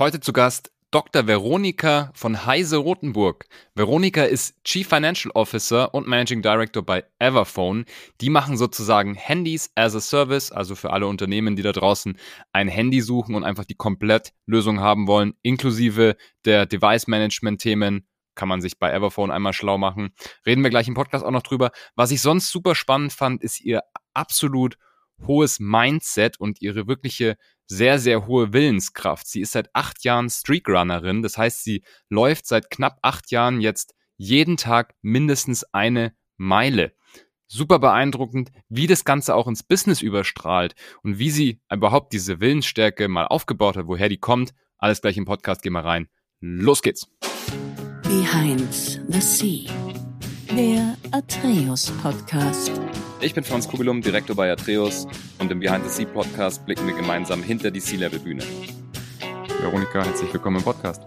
Heute 0.00 0.18
zu 0.18 0.32
Gast 0.32 0.72
Dr. 0.90 1.26
Veronika 1.26 2.10
von 2.14 2.46
Heise 2.46 2.78
Rotenburg. 2.78 3.44
Veronika 3.74 4.22
ist 4.22 4.54
Chief 4.64 4.88
Financial 4.88 5.30
Officer 5.32 5.92
und 5.92 6.08
Managing 6.08 6.40
Director 6.40 6.82
bei 6.82 7.04
Everphone. 7.18 7.84
Die 8.22 8.30
machen 8.30 8.56
sozusagen 8.56 9.14
Handys 9.14 9.70
as 9.74 9.94
a 9.94 10.00
Service, 10.00 10.52
also 10.52 10.74
für 10.74 10.94
alle 10.94 11.06
Unternehmen, 11.06 11.54
die 11.54 11.62
da 11.62 11.72
draußen 11.72 12.16
ein 12.50 12.68
Handy 12.68 13.02
suchen 13.02 13.34
und 13.34 13.44
einfach 13.44 13.66
die 13.66 13.74
Komplettlösung 13.74 14.80
haben 14.80 15.06
wollen, 15.06 15.34
inklusive 15.42 16.16
der 16.46 16.64
Device 16.64 17.06
Management 17.06 17.60
Themen. 17.60 18.06
Kann 18.34 18.48
man 18.48 18.62
sich 18.62 18.78
bei 18.78 18.90
Everphone 18.90 19.30
einmal 19.30 19.52
schlau 19.52 19.76
machen. 19.76 20.14
Reden 20.46 20.62
wir 20.62 20.70
gleich 20.70 20.88
im 20.88 20.94
Podcast 20.94 21.26
auch 21.26 21.30
noch 21.30 21.42
drüber. 21.42 21.72
Was 21.94 22.10
ich 22.10 22.22
sonst 22.22 22.50
super 22.50 22.74
spannend 22.74 23.12
fand, 23.12 23.42
ist 23.42 23.60
ihr 23.60 23.82
absolut 24.14 24.78
hohes 25.26 25.60
Mindset 25.60 26.40
und 26.40 26.62
ihre 26.62 26.86
wirkliche 26.86 27.36
sehr, 27.70 28.00
sehr 28.00 28.26
hohe 28.26 28.52
Willenskraft. 28.52 29.28
Sie 29.28 29.40
ist 29.40 29.52
seit 29.52 29.70
acht 29.74 30.02
Jahren 30.02 30.28
Streakrunnerin. 30.28 31.22
Das 31.22 31.38
heißt, 31.38 31.62
sie 31.62 31.84
läuft 32.08 32.46
seit 32.46 32.68
knapp 32.68 32.98
acht 33.02 33.30
Jahren 33.30 33.60
jetzt 33.60 33.94
jeden 34.16 34.56
Tag 34.56 34.94
mindestens 35.02 35.62
eine 35.72 36.12
Meile. 36.36 36.92
Super 37.46 37.78
beeindruckend, 37.78 38.50
wie 38.68 38.88
das 38.88 39.04
Ganze 39.04 39.36
auch 39.36 39.46
ins 39.46 39.62
Business 39.62 40.02
überstrahlt 40.02 40.74
und 41.04 41.20
wie 41.20 41.30
sie 41.30 41.60
überhaupt 41.72 42.12
diese 42.12 42.40
Willensstärke 42.40 43.06
mal 43.06 43.26
aufgebaut 43.26 43.76
hat, 43.76 43.86
woher 43.86 44.08
die 44.08 44.18
kommt. 44.18 44.52
Alles 44.76 45.00
gleich 45.00 45.16
im 45.16 45.24
Podcast, 45.24 45.62
gehen 45.62 45.72
wir 45.72 45.84
rein. 45.84 46.08
Los 46.40 46.82
geht's. 46.82 47.08
Behind 48.02 49.00
the 49.08 49.20
Sea, 49.20 49.70
der 50.56 50.96
Atreus 51.12 51.92
Podcast. 52.02 52.72
Ich 53.20 53.34
bin 53.34 53.44
Franz 53.44 53.68
Kugelum, 53.68 54.02
Direktor 54.02 54.34
bei 54.34 54.50
Atreus 54.50 55.06
und 55.38 55.50
im 55.50 55.60
Behind 55.60 55.84
the 55.84 55.90
Sea 55.90 56.06
Podcast 56.06 56.64
blicken 56.66 56.86
wir 56.86 56.94
gemeinsam 56.94 57.42
hinter 57.42 57.70
die 57.70 57.80
Sea-Level-Bühne. 57.80 58.42
Veronika, 59.60 60.04
herzlich 60.04 60.32
willkommen 60.32 60.56
im 60.56 60.64
Podcast. 60.64 61.02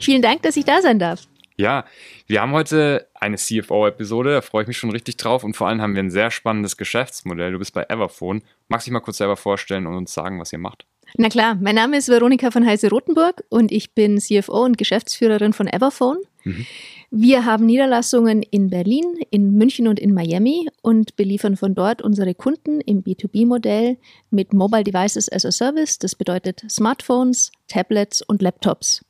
Vielen 0.00 0.20
Dank, 0.20 0.42
dass 0.42 0.56
ich 0.56 0.66
da 0.66 0.82
sein 0.82 0.98
darf. 0.98 1.26
Ja, 1.56 1.84
wir 2.26 2.40
haben 2.40 2.52
heute 2.52 3.06
eine 3.14 3.36
CFO-Episode, 3.36 4.32
da 4.32 4.40
freue 4.40 4.62
ich 4.62 4.68
mich 4.68 4.76
schon 4.76 4.90
richtig 4.90 5.16
drauf 5.16 5.44
und 5.44 5.56
vor 5.56 5.68
allem 5.68 5.80
haben 5.80 5.94
wir 5.94 6.02
ein 6.02 6.10
sehr 6.10 6.30
spannendes 6.32 6.76
Geschäftsmodell. 6.76 7.52
Du 7.52 7.58
bist 7.58 7.72
bei 7.72 7.84
Everphone. 7.84 8.42
Magst 8.68 8.86
du 8.86 8.90
dich 8.90 8.94
mal 8.94 9.00
kurz 9.00 9.18
selber 9.18 9.36
vorstellen 9.36 9.86
und 9.86 9.94
uns 9.94 10.12
sagen, 10.12 10.40
was 10.40 10.52
ihr 10.52 10.58
macht? 10.58 10.84
Na 11.16 11.28
klar, 11.28 11.56
mein 11.60 11.76
Name 11.76 11.96
ist 11.96 12.08
Veronika 12.08 12.50
von 12.50 12.66
Heise 12.66 12.90
Rotenburg 12.90 13.44
und 13.48 13.70
ich 13.70 13.94
bin 13.94 14.18
CFO 14.18 14.64
und 14.64 14.78
Geschäftsführerin 14.78 15.52
von 15.52 15.68
Everphone. 15.68 16.18
Mhm. 16.42 16.66
Wir 17.10 17.44
haben 17.44 17.66
Niederlassungen 17.66 18.42
in 18.42 18.70
Berlin, 18.70 19.04
in 19.30 19.52
München 19.52 19.86
und 19.86 20.00
in 20.00 20.12
Miami 20.12 20.68
und 20.82 21.14
beliefern 21.14 21.56
von 21.56 21.76
dort 21.76 22.02
unsere 22.02 22.34
Kunden 22.34 22.80
im 22.80 23.04
B2B-Modell 23.04 23.98
mit 24.30 24.52
Mobile 24.52 24.82
Devices 24.82 25.30
as 25.30 25.46
a 25.46 25.52
Service. 25.52 26.00
Das 26.00 26.16
bedeutet 26.16 26.64
Smartphones, 26.68 27.52
Tablets 27.68 28.20
und 28.20 28.42
Laptops. 28.42 29.02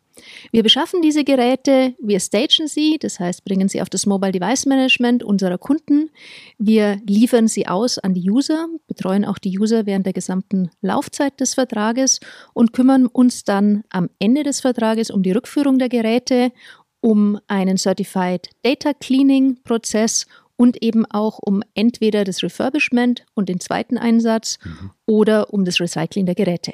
Wir 0.53 0.63
beschaffen 0.63 1.03
diese 1.03 1.25
Geräte, 1.25 1.95
wir 1.99 2.21
stagen 2.21 2.69
sie, 2.69 2.99
das 2.99 3.19
heißt 3.19 3.45
bringen 3.45 3.69
sie 3.69 3.83
auf 3.83 3.91
das 3.91 4.07
Mobile 4.07 4.33
Device 4.33 4.67
Management 4.67 5.23
unserer 5.23 5.59
Kunden. 5.59 6.11
Wir 6.59 7.01
liefern 7.07 7.49
sie 7.49 7.67
aus 7.67 7.99
an 7.99 8.15
die 8.15 8.31
User, 8.31 8.69
betreuen 8.87 9.25
auch 9.25 9.39
die 9.39 9.59
User 9.59 9.87
während 9.87 10.07
der 10.07 10.13
gesamten 10.13 10.71
Laufzeit 10.81 11.41
des 11.41 11.55
Vertrages 11.55 12.21
und 12.53 12.73
kümmern 12.73 13.07
uns 13.07 13.45
dann 13.45 13.83
am 13.91 14.09
Ende 14.19 14.45
des 14.45 14.61
Vertrages 14.61 15.11
um 15.11 15.23
die 15.23 15.33
Rückführung 15.33 15.79
der 15.79 15.89
Geräte 15.89 16.53
um 17.01 17.39
einen 17.49 17.77
Certified 17.77 18.49
Data 18.63 18.95
Cleaning 18.95 19.59
Prozess 19.63 20.27
und 20.57 20.83
eben 20.83 21.05
auch 21.07 21.39
um 21.39 21.63
entweder 21.75 22.25
das 22.25 22.43
Refurbishment 22.43 23.27
und 23.35 23.49
den 23.49 23.61
zweiten 23.61 23.99
Einsatz 23.99 24.59
mhm. 24.65 24.91
oder 25.07 25.53
um 25.53 25.65
das 25.65 25.81
Recycling 25.81 26.27
der 26.27 26.35
Geräte. 26.35 26.73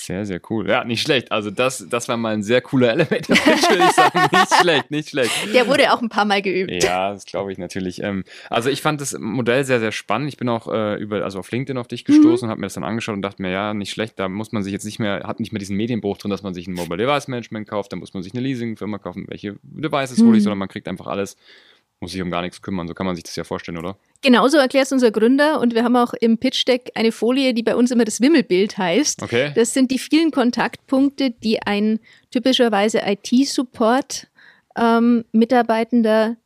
Sehr, 0.00 0.24
sehr 0.24 0.40
cool. 0.48 0.68
Ja, 0.68 0.84
nicht 0.84 1.02
schlecht. 1.02 1.32
Also 1.32 1.50
das, 1.50 1.84
das 1.90 2.06
war 2.06 2.16
mal 2.16 2.32
ein 2.32 2.44
sehr 2.44 2.60
cooler 2.60 2.92
Elevator 2.92 3.34
Pitch, 3.44 3.68
würde 3.68 3.82
ich 3.82 3.90
sagen. 3.90 4.28
Nicht 4.30 4.54
schlecht, 4.54 4.90
nicht 4.92 5.08
schlecht. 5.08 5.32
Der 5.52 5.66
wurde 5.66 5.92
auch 5.92 6.00
ein 6.00 6.08
paar 6.08 6.24
Mal 6.24 6.40
geübt. 6.40 6.84
Ja, 6.84 7.12
das 7.12 7.26
glaube 7.26 7.50
ich 7.50 7.58
natürlich. 7.58 8.00
Ähm, 8.04 8.22
also 8.48 8.70
ich 8.70 8.80
fand 8.80 9.00
das 9.00 9.18
Modell 9.18 9.64
sehr, 9.64 9.80
sehr 9.80 9.90
spannend. 9.90 10.28
Ich 10.28 10.36
bin 10.36 10.48
auch 10.48 10.72
äh, 10.72 10.94
über, 11.02 11.24
also 11.24 11.40
auf 11.40 11.50
LinkedIn 11.50 11.76
auf 11.76 11.88
dich 11.88 12.04
gestoßen 12.04 12.28
mhm. 12.28 12.42
und 12.44 12.50
habe 12.50 12.60
mir 12.60 12.66
das 12.66 12.74
dann 12.74 12.84
angeschaut 12.84 13.16
und 13.16 13.22
dachte 13.22 13.42
mir, 13.42 13.50
ja, 13.50 13.74
nicht 13.74 13.90
schlecht. 13.90 14.20
Da 14.20 14.28
muss 14.28 14.52
man 14.52 14.62
sich 14.62 14.72
jetzt 14.72 14.84
nicht 14.84 15.00
mehr, 15.00 15.24
hat 15.24 15.40
nicht 15.40 15.52
mehr 15.52 15.58
diesen 15.58 15.76
Medienbruch 15.76 16.16
drin, 16.16 16.30
dass 16.30 16.44
man 16.44 16.54
sich 16.54 16.68
ein 16.68 16.74
Mobile 16.74 16.96
Device 16.96 17.26
Management 17.26 17.68
kauft, 17.68 17.92
da 17.92 17.96
muss 17.96 18.14
man 18.14 18.22
sich 18.22 18.32
eine 18.34 18.42
Leasingfirma 18.42 18.98
kaufen, 18.98 19.24
welche 19.26 19.56
Devices 19.62 20.18
mhm. 20.18 20.28
hole 20.28 20.36
ich, 20.36 20.44
sondern 20.44 20.58
man 20.58 20.68
kriegt 20.68 20.86
einfach 20.86 21.08
alles 21.08 21.36
muss 22.00 22.12
sich 22.12 22.22
um 22.22 22.30
gar 22.30 22.42
nichts 22.42 22.62
kümmern. 22.62 22.86
So 22.86 22.94
kann 22.94 23.06
man 23.06 23.16
sich 23.16 23.24
das 23.24 23.36
ja 23.36 23.44
vorstellen, 23.44 23.78
oder? 23.78 23.96
Genauso 24.22 24.56
erklärt 24.58 24.86
es 24.86 24.92
unser 24.92 25.10
Gründer 25.10 25.60
und 25.60 25.74
wir 25.74 25.84
haben 25.84 25.96
auch 25.96 26.14
im 26.14 26.38
Pitch 26.38 26.66
Deck 26.66 26.90
eine 26.94 27.12
Folie, 27.12 27.54
die 27.54 27.62
bei 27.62 27.76
uns 27.76 27.90
immer 27.90 28.04
das 28.04 28.20
Wimmelbild 28.20 28.78
heißt. 28.78 29.22
Okay. 29.22 29.52
Das 29.54 29.74
sind 29.74 29.90
die 29.90 29.98
vielen 29.98 30.30
Kontaktpunkte, 30.30 31.30
die 31.30 31.62
ein 31.62 32.00
typischerweise 32.30 33.02
IT-Support 33.04 34.28
ähm, 34.76 35.24
Mitarbeitender 35.32 36.36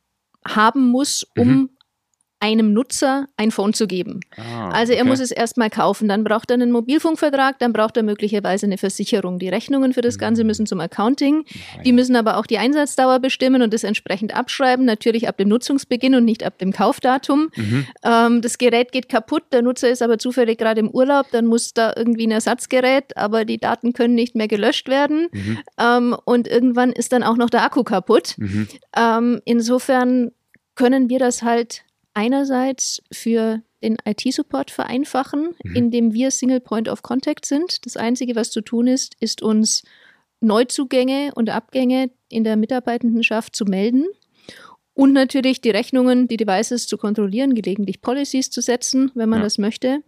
haben 0.45 0.89
muss, 0.89 1.25
um 1.37 1.47
mhm 1.47 1.69
einem 2.43 2.73
Nutzer 2.73 3.29
ein 3.37 3.51
Phone 3.51 3.73
zu 3.73 3.87
geben. 3.87 4.19
Ah, 4.35 4.67
also 4.71 4.91
er 4.91 5.03
okay. 5.03 5.09
muss 5.09 5.21
es 5.21 5.31
erstmal 5.31 5.69
kaufen, 5.69 6.09
dann 6.09 6.25
braucht 6.25 6.51
er 6.51 6.55
einen 6.55 6.73
Mobilfunkvertrag, 6.73 7.57
dann 7.59 7.71
braucht 7.71 7.95
er 7.95 8.03
möglicherweise 8.03 8.65
eine 8.65 8.77
Versicherung. 8.77 9.39
Die 9.39 9.47
Rechnungen 9.47 9.93
für 9.93 10.01
das 10.01 10.17
Ganze 10.17 10.41
hm. 10.41 10.47
müssen 10.47 10.65
zum 10.65 10.81
Accounting, 10.81 11.45
die 11.85 11.93
müssen 11.93 12.17
aber 12.17 12.35
auch 12.35 12.45
die 12.45 12.57
Einsatzdauer 12.57 13.19
bestimmen 13.19 13.61
und 13.61 13.73
das 13.73 13.85
entsprechend 13.85 14.35
abschreiben, 14.35 14.83
natürlich 14.83 15.29
ab 15.29 15.37
dem 15.37 15.47
Nutzungsbeginn 15.47 16.15
und 16.15 16.25
nicht 16.25 16.43
ab 16.43 16.57
dem 16.57 16.73
Kaufdatum. 16.73 17.49
Mhm. 17.55 17.87
Ähm, 18.03 18.41
das 18.41 18.57
Gerät 18.57 18.91
geht 18.91 19.07
kaputt, 19.07 19.43
der 19.53 19.61
Nutzer 19.61 19.89
ist 19.89 20.01
aber 20.01 20.17
zufällig 20.17 20.57
gerade 20.57 20.81
im 20.81 20.89
Urlaub, 20.89 21.27
dann 21.31 21.45
muss 21.45 21.73
da 21.73 21.93
irgendwie 21.95 22.27
ein 22.27 22.31
Ersatzgerät, 22.31 23.15
aber 23.15 23.45
die 23.45 23.57
Daten 23.57 23.93
können 23.93 24.15
nicht 24.15 24.35
mehr 24.35 24.49
gelöscht 24.49 24.89
werden 24.89 25.29
mhm. 25.31 25.59
ähm, 25.79 26.17
und 26.25 26.49
irgendwann 26.49 26.91
ist 26.91 27.13
dann 27.13 27.23
auch 27.23 27.37
noch 27.37 27.49
der 27.49 27.63
Akku 27.63 27.83
kaputt. 27.83 28.35
Mhm. 28.37 28.67
Ähm, 28.97 29.41
insofern 29.45 30.31
können 30.75 31.07
wir 31.07 31.19
das 31.19 31.41
halt 31.43 31.85
einerseits 32.13 33.01
für 33.11 33.61
den 33.81 33.97
IT-Support 34.05 34.71
vereinfachen, 34.71 35.55
mhm. 35.63 35.75
indem 35.75 36.13
wir 36.13 36.31
Single 36.31 36.61
Point 36.61 36.87
of 36.87 37.01
Contact 37.01 37.45
sind. 37.45 37.85
Das 37.85 37.97
Einzige, 37.97 38.35
was 38.35 38.51
zu 38.51 38.61
tun 38.61 38.87
ist, 38.87 39.15
ist 39.19 39.41
uns 39.41 39.83
Neuzugänge 40.39 41.31
und 41.35 41.49
Abgänge 41.49 42.11
in 42.29 42.43
der 42.43 42.55
Mitarbeitendenschaft 42.55 43.55
zu 43.55 43.65
melden 43.65 44.05
und 44.93 45.13
natürlich 45.13 45.61
die 45.61 45.71
Rechnungen, 45.71 46.27
die 46.27 46.37
Devices 46.37 46.87
zu 46.87 46.97
kontrollieren, 46.97 47.55
gelegentlich 47.55 48.01
Policies 48.01 48.49
zu 48.49 48.61
setzen, 48.61 49.11
wenn 49.15 49.29
man 49.29 49.39
ja. 49.39 49.45
das 49.45 49.57
möchte. 49.57 50.03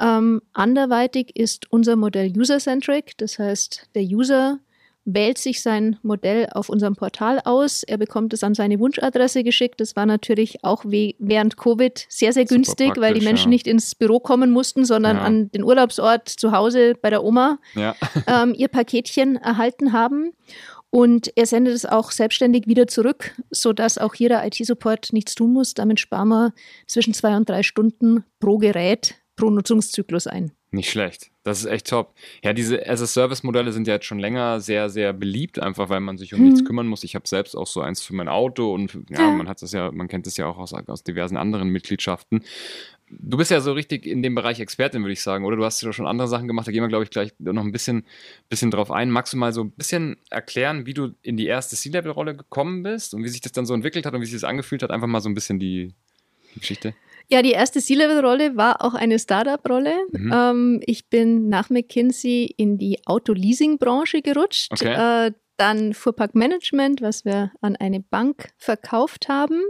Ähm, 0.00 0.40
anderweitig 0.52 1.36
ist 1.36 1.70
unser 1.70 1.96
Modell 1.96 2.32
user-centric, 2.36 3.16
das 3.18 3.38
heißt, 3.38 3.90
der 3.94 4.02
User 4.02 4.58
wählt 5.04 5.38
sich 5.38 5.60
sein 5.60 5.98
Modell 6.02 6.48
auf 6.52 6.68
unserem 6.68 6.96
Portal 6.96 7.40
aus. 7.44 7.82
Er 7.82 7.98
bekommt 7.98 8.32
es 8.32 8.42
an 8.42 8.54
seine 8.54 8.78
Wunschadresse 8.78 9.44
geschickt. 9.44 9.80
Das 9.80 9.96
war 9.96 10.06
natürlich 10.06 10.64
auch 10.64 10.84
während 10.84 11.56
Covid 11.56 12.06
sehr, 12.08 12.32
sehr 12.32 12.44
günstig, 12.46 12.96
weil 12.96 13.14
die 13.14 13.24
Menschen 13.24 13.50
ja. 13.50 13.56
nicht 13.56 13.66
ins 13.66 13.94
Büro 13.94 14.20
kommen 14.20 14.50
mussten, 14.50 14.84
sondern 14.84 15.16
ja. 15.16 15.22
an 15.22 15.50
den 15.50 15.62
Urlaubsort 15.62 16.28
zu 16.28 16.52
Hause 16.52 16.94
bei 17.00 17.10
der 17.10 17.22
Oma 17.22 17.58
ja. 17.74 17.94
ähm, 18.26 18.54
ihr 18.56 18.68
Paketchen 18.68 19.36
erhalten 19.36 19.92
haben. 19.92 20.32
Und 20.90 21.36
er 21.36 21.46
sendet 21.46 21.74
es 21.74 21.84
auch 21.84 22.12
selbstständig 22.12 22.68
wieder 22.68 22.86
zurück, 22.86 23.34
sodass 23.50 23.98
auch 23.98 24.14
hier 24.14 24.28
der 24.28 24.46
IT-Support 24.46 25.12
nichts 25.12 25.34
tun 25.34 25.52
muss. 25.52 25.74
Damit 25.74 25.98
sparen 25.98 26.28
wir 26.28 26.54
zwischen 26.86 27.12
zwei 27.14 27.36
und 27.36 27.48
drei 27.48 27.64
Stunden 27.64 28.24
pro 28.38 28.58
Gerät 28.58 29.16
pro 29.36 29.50
Nutzungszyklus 29.50 30.28
ein. 30.28 30.52
Nicht 30.74 30.90
schlecht. 30.90 31.30
Das 31.44 31.60
ist 31.60 31.66
echt 31.66 31.86
top. 31.88 32.14
Ja, 32.42 32.52
diese 32.52 32.88
as-a-Service-Modelle 32.88 33.70
sind 33.70 33.86
ja 33.86 33.94
jetzt 33.94 34.06
schon 34.06 34.18
länger 34.18 34.60
sehr, 34.60 34.90
sehr 34.90 35.12
beliebt, 35.12 35.60
einfach 35.60 35.88
weil 35.88 36.00
man 36.00 36.18
sich 36.18 36.34
um 36.34 36.40
mhm. 36.40 36.46
nichts 36.46 36.64
kümmern 36.64 36.88
muss. 36.88 37.04
Ich 37.04 37.14
habe 37.14 37.28
selbst 37.28 37.54
auch 37.54 37.68
so 37.68 37.80
eins 37.80 38.02
für 38.02 38.14
mein 38.14 38.28
Auto 38.28 38.74
und 38.74 38.94
ja, 39.08 39.20
ja, 39.20 39.30
man 39.30 39.48
hat 39.48 39.62
das 39.62 39.70
ja, 39.72 39.92
man 39.92 40.08
kennt 40.08 40.26
das 40.26 40.36
ja 40.36 40.46
auch 40.46 40.58
aus, 40.58 40.72
aus 40.72 41.04
diversen 41.04 41.36
anderen 41.36 41.68
Mitgliedschaften. 41.68 42.42
Du 43.08 43.36
bist 43.36 43.52
ja 43.52 43.60
so 43.60 43.72
richtig 43.72 44.04
in 44.04 44.22
dem 44.22 44.34
Bereich 44.34 44.58
Expertin, 44.58 45.02
würde 45.02 45.12
ich 45.12 45.22
sagen, 45.22 45.44
oder? 45.44 45.56
Du 45.56 45.64
hast 45.64 45.80
ja 45.80 45.92
schon 45.92 46.08
andere 46.08 46.26
Sachen 46.26 46.48
gemacht, 46.48 46.66
da 46.66 46.72
gehen 46.72 46.82
wir, 46.82 46.88
glaube 46.88 47.04
ich, 47.04 47.10
gleich 47.10 47.32
noch 47.38 47.62
ein 47.62 47.70
bisschen, 47.70 48.04
bisschen 48.48 48.72
drauf 48.72 48.90
ein. 48.90 49.10
Magst 49.10 49.32
du 49.32 49.36
mal 49.36 49.52
so 49.52 49.62
ein 49.62 49.70
bisschen 49.70 50.16
erklären, 50.30 50.86
wie 50.86 50.94
du 50.94 51.10
in 51.22 51.36
die 51.36 51.46
erste 51.46 51.76
C-Level-Rolle 51.76 52.34
gekommen 52.34 52.82
bist 52.82 53.14
und 53.14 53.22
wie 53.22 53.28
sich 53.28 53.42
das 53.42 53.52
dann 53.52 53.66
so 53.66 53.74
entwickelt 53.74 54.06
hat 54.06 54.14
und 54.14 54.22
wie 54.22 54.26
sich 54.26 54.34
das 54.34 54.44
angefühlt 54.44 54.82
hat? 54.82 54.90
Einfach 54.90 55.06
mal 55.06 55.20
so 55.20 55.28
ein 55.28 55.34
bisschen 55.34 55.60
die, 55.60 55.92
die 56.54 56.60
Geschichte. 56.60 56.94
Ja, 57.28 57.42
die 57.42 57.52
erste 57.52 57.80
C-Level-Rolle 57.80 58.56
war 58.56 58.84
auch 58.84 58.94
eine 58.94 59.18
Startup-Rolle. 59.18 59.94
Mhm. 60.12 60.32
Ähm, 60.32 60.80
ich 60.86 61.08
bin 61.08 61.48
nach 61.48 61.70
McKinsey 61.70 62.52
in 62.56 62.78
die 62.78 62.98
Auto-Leasing-Branche 63.06 64.22
gerutscht. 64.22 64.72
Okay. 64.72 65.26
Äh, 65.26 65.32
dann 65.56 65.94
Fuhrparkmanagement, 65.94 67.00
was 67.00 67.24
wir 67.24 67.52
an 67.60 67.76
eine 67.76 68.00
Bank 68.00 68.50
verkauft 68.56 69.28
haben. 69.28 69.60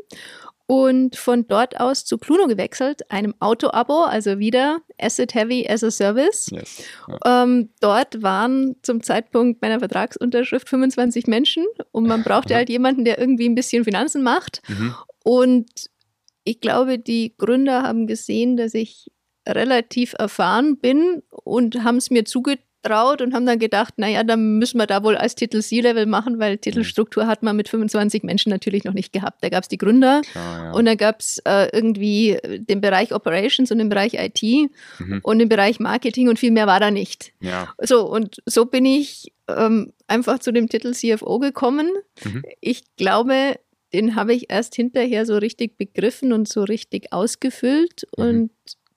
Und 0.67 1.17
von 1.17 1.47
dort 1.47 1.79
aus 1.79 2.07
zu 2.07 2.17
Cluno 2.17 2.47
gewechselt, 2.47 3.11
einem 3.11 3.35
Auto-Abo, 3.39 4.05
also 4.05 4.39
wieder 4.39 4.79
Asset 4.99 5.35
Heavy 5.35 5.69
as 5.69 5.85
a 5.85 5.91
Service. 5.91 6.49
Yes. 6.51 6.85
Ja. 7.07 7.43
Ähm, 7.43 7.69
dort 7.81 8.23
waren 8.23 8.77
zum 8.81 9.03
Zeitpunkt 9.03 9.61
meiner 9.61 9.79
Vertragsunterschrift 9.79 10.67
25 10.67 11.27
Menschen 11.27 11.67
und 11.93 12.07
man 12.07 12.23
brauchte 12.25 12.55
halt 12.55 12.71
jemanden, 12.71 13.05
der 13.05 13.19
irgendwie 13.19 13.47
ein 13.47 13.55
bisschen 13.55 13.85
Finanzen 13.85 14.23
macht. 14.23 14.63
Mhm. 14.69 14.95
Und 15.23 15.91
ich 16.45 16.61
glaube, 16.61 16.99
die 16.99 17.35
Gründer 17.37 17.83
haben 17.83 18.07
gesehen, 18.07 18.57
dass 18.57 18.75
ich 18.75 19.11
relativ 19.47 20.15
erfahren 20.19 20.79
bin 20.79 21.23
und 21.31 21.85
haben 21.85 21.97
es 21.97 22.11
mir 22.11 22.25
zugetraut 22.25 22.65
traut 22.85 23.23
und 23.23 23.35
haben 23.35 23.47
dann 23.47 23.59
gedacht, 23.59 23.95
naja, 23.97 24.23
dann 24.23 24.59
müssen 24.59 24.79
wir 24.79 24.87
da 24.87 25.03
wohl 25.03 25.17
als 25.17 25.35
Titel 25.35 25.61
C-Level 25.61 26.07
machen, 26.07 26.39
weil 26.39 26.59
Titelstruktur 26.59 27.27
hat 27.27 27.43
man 27.43 27.57
mit 27.57 27.69
25 27.69 28.23
Menschen 28.23 28.51
natürlich 28.51 28.85
noch 28.85 28.93
nicht 28.93 29.13
gehabt. 29.13 29.43
Da 29.43 29.49
gab 29.49 29.63
es 29.63 29.69
die 29.69 29.79
Gründer 29.79 30.21
Klar, 30.21 30.65
ja. 30.65 30.73
und 30.73 30.85
da 30.85 30.95
gab 30.95 31.21
es 31.21 31.39
äh, 31.45 31.69
irgendwie 31.73 32.39
den 32.45 32.81
Bereich 32.81 33.13
Operations 33.13 33.73
und 33.73 33.79
den 33.79 33.89
Bereich 33.89 34.15
IT 34.15 34.71
mhm. 34.99 35.21
und 35.23 35.39
den 35.39 35.49
Bereich 35.49 35.81
Marketing 35.81 36.29
und 36.29 36.39
viel 36.39 36.53
mehr 36.53 36.67
war 36.67 36.79
da 36.79 36.91
nicht. 36.91 37.33
Ja. 37.41 37.73
So, 37.81 38.09
und 38.09 38.43
so 38.47 38.67
bin 38.67 38.85
ich 38.85 39.33
ähm, 39.49 39.93
einfach 40.07 40.39
zu 40.39 40.53
dem 40.53 40.69
Titel 40.69 40.93
CFO 40.93 41.39
gekommen. 41.39 41.91
Mhm. 42.23 42.43
Ich 42.61 42.83
glaube, 42.97 43.57
den 43.95 44.17
habe 44.17 44.35
ich 44.35 44.51
erst 44.51 44.75
hinterher 44.75 45.25
so 45.25 45.37
richtig 45.37 45.79
begriffen 45.79 46.33
und 46.33 46.49
so 46.49 46.65
richtig 46.65 47.13
ausgefüllt 47.13 48.07
mhm. 48.19 48.25
und 48.25 48.51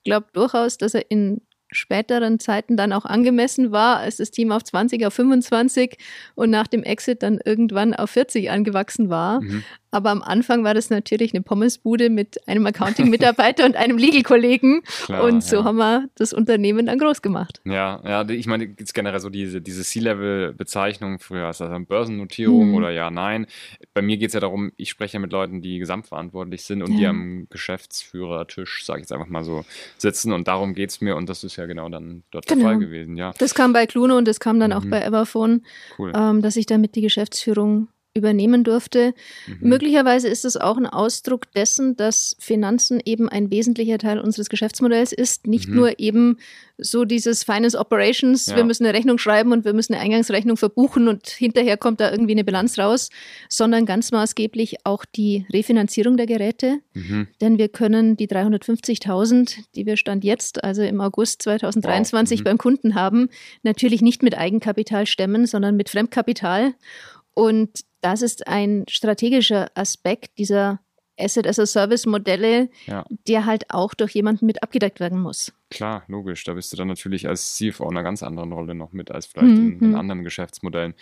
glaube 0.03 0.27
durchaus, 0.33 0.77
dass 0.77 0.95
er 0.95 1.09
in 1.09 1.41
späteren 1.71 2.39
Zeiten 2.39 2.77
dann 2.77 2.93
auch 2.93 3.05
angemessen 3.05 3.71
war, 3.71 3.97
als 3.97 4.17
das 4.17 4.31
Team 4.31 4.51
auf 4.51 4.63
20, 4.63 5.05
auf 5.05 5.13
25 5.13 5.97
und 6.35 6.49
nach 6.49 6.67
dem 6.67 6.83
Exit 6.83 7.23
dann 7.23 7.39
irgendwann 7.43 7.93
auf 7.93 8.11
40 8.11 8.49
angewachsen 8.49 9.09
war. 9.09 9.41
Mhm. 9.41 9.63
Aber 9.97 10.11
am 10.11 10.21
Anfang 10.21 10.63
war 10.63 10.75
das 10.75 10.91
natürlich 10.91 11.33
eine 11.33 11.41
Pommesbude 11.41 12.11
mit 12.11 12.47
einem 12.47 12.67
Accounting-Mitarbeiter 12.67 13.65
und 13.65 13.75
einem 13.75 13.97
Legal-Kollegen. 13.97 14.83
Und 15.07 15.43
so 15.43 15.55
ja. 15.55 15.63
haben 15.63 15.77
wir 15.77 16.07
das 16.13 16.33
Unternehmen 16.33 16.85
dann 16.85 16.99
groß 16.99 17.23
gemacht. 17.23 17.61
Ja, 17.65 17.99
ja, 18.05 18.29
ich 18.29 18.45
meine, 18.45 18.65
jetzt 18.65 18.93
generell 18.93 19.19
so 19.19 19.31
diese, 19.31 19.59
diese 19.59 19.81
C-Level-Bezeichnung 19.81 21.17
früher, 21.17 21.49
ist 21.49 21.61
das 21.61 21.71
eine 21.71 21.83
Börsennotierung 21.83 22.69
mhm. 22.69 22.75
oder 22.75 22.91
ja, 22.91 23.09
nein. 23.09 23.47
Bei 23.95 24.03
mir 24.03 24.17
geht 24.17 24.27
es 24.27 24.35
ja 24.35 24.39
darum, 24.39 24.71
ich 24.77 24.91
spreche 24.91 25.15
ja 25.15 25.19
mit 25.19 25.31
Leuten, 25.31 25.63
die 25.63 25.79
gesamtverantwortlich 25.79 26.61
sind 26.61 26.83
und 26.83 26.91
ja. 26.91 26.97
die 26.99 27.07
am 27.07 27.47
Geschäftsführertisch, 27.49 28.85
sage 28.85 28.99
ich 28.99 29.05
jetzt 29.05 29.13
einfach 29.13 29.29
mal 29.29 29.43
so, 29.43 29.65
sitzen. 29.97 30.31
Und 30.31 30.47
darum 30.47 30.75
geht 30.75 30.91
es 30.91 31.01
mir 31.01 31.15
und 31.15 31.27
das 31.27 31.43
ist 31.43 31.55
ja 31.55 31.65
genau 31.65 31.89
dann 31.89 32.21
dort 32.29 32.45
genau. 32.45 32.61
der 32.61 32.69
Fall 32.69 32.77
gewesen, 32.77 33.17
ja. 33.17 33.33
Das 33.39 33.55
kam 33.55 33.73
bei 33.73 33.87
Cluno 33.87 34.15
und 34.15 34.27
das 34.27 34.39
kam 34.39 34.59
dann 34.59 34.69
mhm. 34.69 34.77
auch 34.77 34.85
bei 34.85 35.01
Everphone, 35.01 35.63
cool. 35.97 36.13
ähm, 36.15 36.43
dass 36.43 36.55
ich 36.55 36.67
damit 36.67 36.93
die 36.93 37.01
Geschäftsführung 37.01 37.87
übernehmen 38.17 38.63
durfte. 38.63 39.13
Mhm. 39.47 39.69
Möglicherweise 39.69 40.27
ist 40.27 40.45
es 40.45 40.57
auch 40.57 40.77
ein 40.77 40.85
Ausdruck 40.85 41.51
dessen, 41.53 41.95
dass 41.95 42.35
Finanzen 42.39 43.01
eben 43.05 43.29
ein 43.29 43.51
wesentlicher 43.51 43.97
Teil 43.97 44.19
unseres 44.19 44.49
Geschäftsmodells 44.49 45.13
ist. 45.13 45.47
Nicht 45.47 45.69
mhm. 45.69 45.75
nur 45.75 45.99
eben 45.99 46.37
so 46.77 47.05
dieses 47.05 47.43
Finance 47.43 47.77
Operations, 47.77 48.47
ja. 48.47 48.55
wir 48.55 48.63
müssen 48.63 48.85
eine 48.85 48.95
Rechnung 48.95 49.17
schreiben 49.17 49.51
und 49.51 49.65
wir 49.65 49.73
müssen 49.73 49.93
eine 49.93 50.03
Eingangsrechnung 50.03 50.57
verbuchen 50.57 51.07
und 51.07 51.27
hinterher 51.27 51.75
kommt 51.75 51.99
da 51.99 52.11
irgendwie 52.11 52.33
eine 52.33 52.43
Bilanz 52.43 52.77
raus, 52.77 53.09
sondern 53.49 53.85
ganz 53.85 54.11
maßgeblich 54.11 54.77
auch 54.83 55.03
die 55.05 55.47
Refinanzierung 55.51 56.17
der 56.17 56.27
Geräte. 56.27 56.79
Mhm. 56.93 57.27
Denn 57.41 57.57
wir 57.57 57.69
können 57.69 58.15
die 58.15 58.27
350.000, 58.27 59.57
die 59.75 59.85
wir 59.85 59.97
Stand 59.97 60.23
jetzt, 60.23 60.63
also 60.63 60.83
im 60.83 61.01
August 61.01 61.41
2023 61.43 62.39
wow. 62.39 62.41
Mhm. 62.41 62.43
beim 62.43 62.57
Kunden 62.57 62.95
haben, 62.95 63.29
natürlich 63.63 64.01
nicht 64.01 64.21
mit 64.21 64.37
Eigenkapital 64.37 65.07
stemmen, 65.07 65.47
sondern 65.47 65.75
mit 65.75 65.89
Fremdkapital. 65.89 66.73
Und 67.37 67.81
das 68.01 68.23
ist 68.23 68.47
ein 68.47 68.85
strategischer 68.89 69.67
Aspekt 69.75 70.39
dieser 70.39 70.79
Asset-as-a-Service-Modelle, 71.19 72.67
ja. 72.87 73.05
der 73.27 73.45
halt 73.45 73.69
auch 73.69 73.93
durch 73.93 74.15
jemanden 74.15 74.47
mit 74.47 74.63
abgedeckt 74.63 74.99
werden 74.99 75.19
muss. 75.19 75.53
Klar, 75.69 76.03
logisch. 76.07 76.45
Da 76.45 76.53
bist 76.53 76.71
du 76.71 76.77
dann 76.77 76.87
natürlich 76.87 77.27
als 77.27 77.55
CFO 77.55 77.83
in 77.83 77.91
einer 77.91 78.03
ganz 78.03 78.23
anderen 78.23 78.53
Rolle 78.53 78.73
noch 78.73 78.93
mit 78.93 79.11
als 79.11 79.25
vielleicht 79.25 79.47
mhm. 79.47 79.77
in, 79.79 79.89
in, 79.89 79.95
anderen 79.95 80.23
Geschäftsmodellen. 80.23 80.93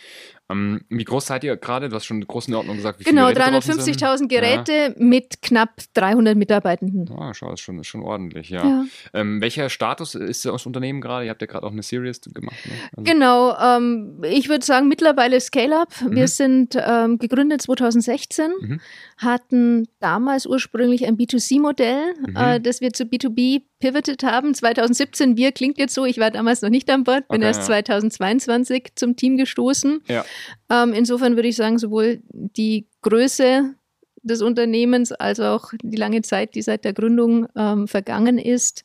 Ähm, 0.49 0.81
wie 0.89 1.03
groß 1.03 1.27
seid 1.27 1.43
ihr 1.43 1.55
gerade? 1.55 1.87
Du 1.89 1.95
hast 1.95 2.05
schon 2.05 2.25
Größenordnung 2.25 2.75
gesagt. 2.75 2.99
Wie 2.99 3.03
genau, 3.03 3.27
350.000 3.27 4.27
Geräte 4.27 4.73
ja. 4.73 4.93
mit 4.97 5.43
knapp 5.43 5.81
300 5.93 6.35
Mitarbeitenden. 6.35 7.07
Ah, 7.15 7.33
schau, 7.35 7.51
das 7.51 7.59
ist 7.59 7.63
schon, 7.63 7.77
ist 7.79 7.87
schon 7.87 8.01
ordentlich, 8.01 8.49
ja. 8.49 8.65
ja. 8.65 8.85
Ähm, 9.13 9.39
welcher 9.39 9.69
Status 9.69 10.15
ist 10.15 10.45
das 10.45 10.65
Unternehmen 10.65 10.99
gerade? 10.99 11.25
Ihr 11.25 11.29
habt 11.31 11.41
ja 11.41 11.47
gerade 11.47 11.65
auch 11.67 11.71
eine 11.71 11.83
Series 11.83 12.21
gemacht. 12.21 12.57
Ne? 12.65 12.73
Also 12.97 13.11
genau, 13.11 13.55
ähm, 13.59 14.21
ich 14.23 14.49
würde 14.49 14.65
sagen 14.65 14.87
mittlerweile 14.87 15.39
Scale-Up. 15.39 15.93
Wir 16.09 16.23
mhm. 16.23 16.27
sind 16.27 16.77
ähm, 16.79 17.19
gegründet 17.19 17.61
2016, 17.61 18.51
mhm. 18.59 18.81
hatten 19.17 19.87
damals 19.99 20.47
ursprünglich 20.47 21.05
ein 21.05 21.17
B2C-Modell, 21.17 22.15
mhm. 22.27 22.35
äh, 22.35 22.59
das 22.59 22.81
wir 22.81 22.93
zu 22.93 23.03
B2B 23.03 23.61
pivoted 23.79 24.23
haben. 24.23 24.53
2017, 24.53 25.37
wir 25.37 25.51
klingt 25.51 25.77
jetzt 25.77 25.93
so, 25.93 26.05
ich 26.05 26.17
war 26.17 26.31
damals 26.31 26.61
noch 26.61 26.69
nicht 26.69 26.89
an 26.89 27.03
Bord, 27.03 27.27
bin 27.27 27.37
okay, 27.37 27.47
erst 27.47 27.61
ja. 27.61 27.65
2022 27.65 28.93
zum 28.95 29.15
Team 29.15 29.37
gestoßen. 29.37 30.01
Ja. 30.07 30.25
Ähm, 30.69 30.93
insofern 30.93 31.35
würde 31.35 31.49
ich 31.49 31.55
sagen, 31.55 31.77
sowohl 31.77 32.21
die 32.31 32.87
Größe 33.01 33.75
des 34.23 34.41
Unternehmens 34.41 35.11
als 35.11 35.39
auch 35.39 35.71
die 35.83 35.97
lange 35.97 36.21
Zeit, 36.21 36.55
die 36.55 36.61
seit 36.61 36.83
der 36.83 36.93
Gründung 36.93 37.47
ähm, 37.55 37.87
vergangen 37.87 38.37
ist, 38.37 38.83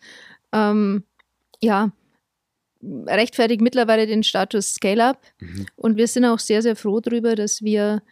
ähm, 0.53 1.05
ja, 1.63 1.93
rechtfertigt 2.83 3.61
mittlerweile 3.61 4.07
den 4.07 4.23
Status 4.23 4.75
Scale-Up. 4.75 5.21
Mhm. 5.39 5.67
Und 5.77 5.97
wir 5.97 6.07
sind 6.07 6.25
auch 6.25 6.39
sehr, 6.39 6.63
sehr 6.63 6.77
froh 6.77 7.01
darüber, 7.01 7.35
dass 7.37 7.63
wir 7.63 8.03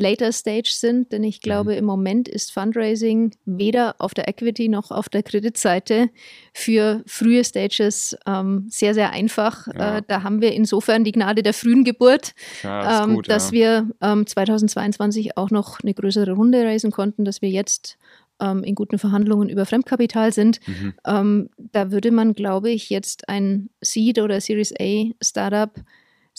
Later 0.00 0.32
Stage 0.32 0.72
sind, 0.72 1.12
denn 1.12 1.22
ich 1.22 1.40
glaube, 1.40 1.72
mhm. 1.72 1.78
im 1.78 1.84
Moment 1.84 2.28
ist 2.28 2.52
Fundraising 2.52 3.32
weder 3.44 3.96
auf 3.98 4.14
der 4.14 4.28
Equity 4.28 4.68
noch 4.68 4.90
auf 4.90 5.08
der 5.08 5.22
Kreditseite 5.22 6.08
für 6.54 7.02
frühe 7.06 7.44
Stages 7.44 8.16
ähm, 8.26 8.66
sehr, 8.68 8.94
sehr 8.94 9.10
einfach. 9.10 9.66
Ja. 9.68 9.98
Äh, 9.98 10.02
da 10.06 10.22
haben 10.22 10.40
wir 10.40 10.52
insofern 10.52 11.04
die 11.04 11.12
Gnade 11.12 11.42
der 11.42 11.54
frühen 11.54 11.84
Geburt, 11.84 12.32
ja, 12.62 13.04
ähm, 13.04 13.16
gut, 13.16 13.28
dass 13.28 13.50
ja. 13.50 13.52
wir 13.52 13.90
ähm, 14.00 14.26
2022 14.26 15.36
auch 15.36 15.50
noch 15.50 15.80
eine 15.80 15.94
größere 15.94 16.32
Runde 16.32 16.64
raisen 16.64 16.90
konnten, 16.90 17.24
dass 17.24 17.42
wir 17.42 17.50
jetzt 17.50 17.98
ähm, 18.40 18.64
in 18.64 18.74
guten 18.74 18.98
Verhandlungen 18.98 19.48
über 19.48 19.66
Fremdkapital 19.66 20.32
sind. 20.32 20.60
Mhm. 20.66 20.94
Ähm, 21.06 21.50
da 21.58 21.90
würde 21.92 22.10
man, 22.10 22.32
glaube 22.32 22.70
ich, 22.70 22.90
jetzt 22.90 23.28
ein 23.28 23.68
Seed 23.80 24.18
oder 24.18 24.40
Series 24.40 24.72
A 24.80 25.10
Startup 25.22 25.72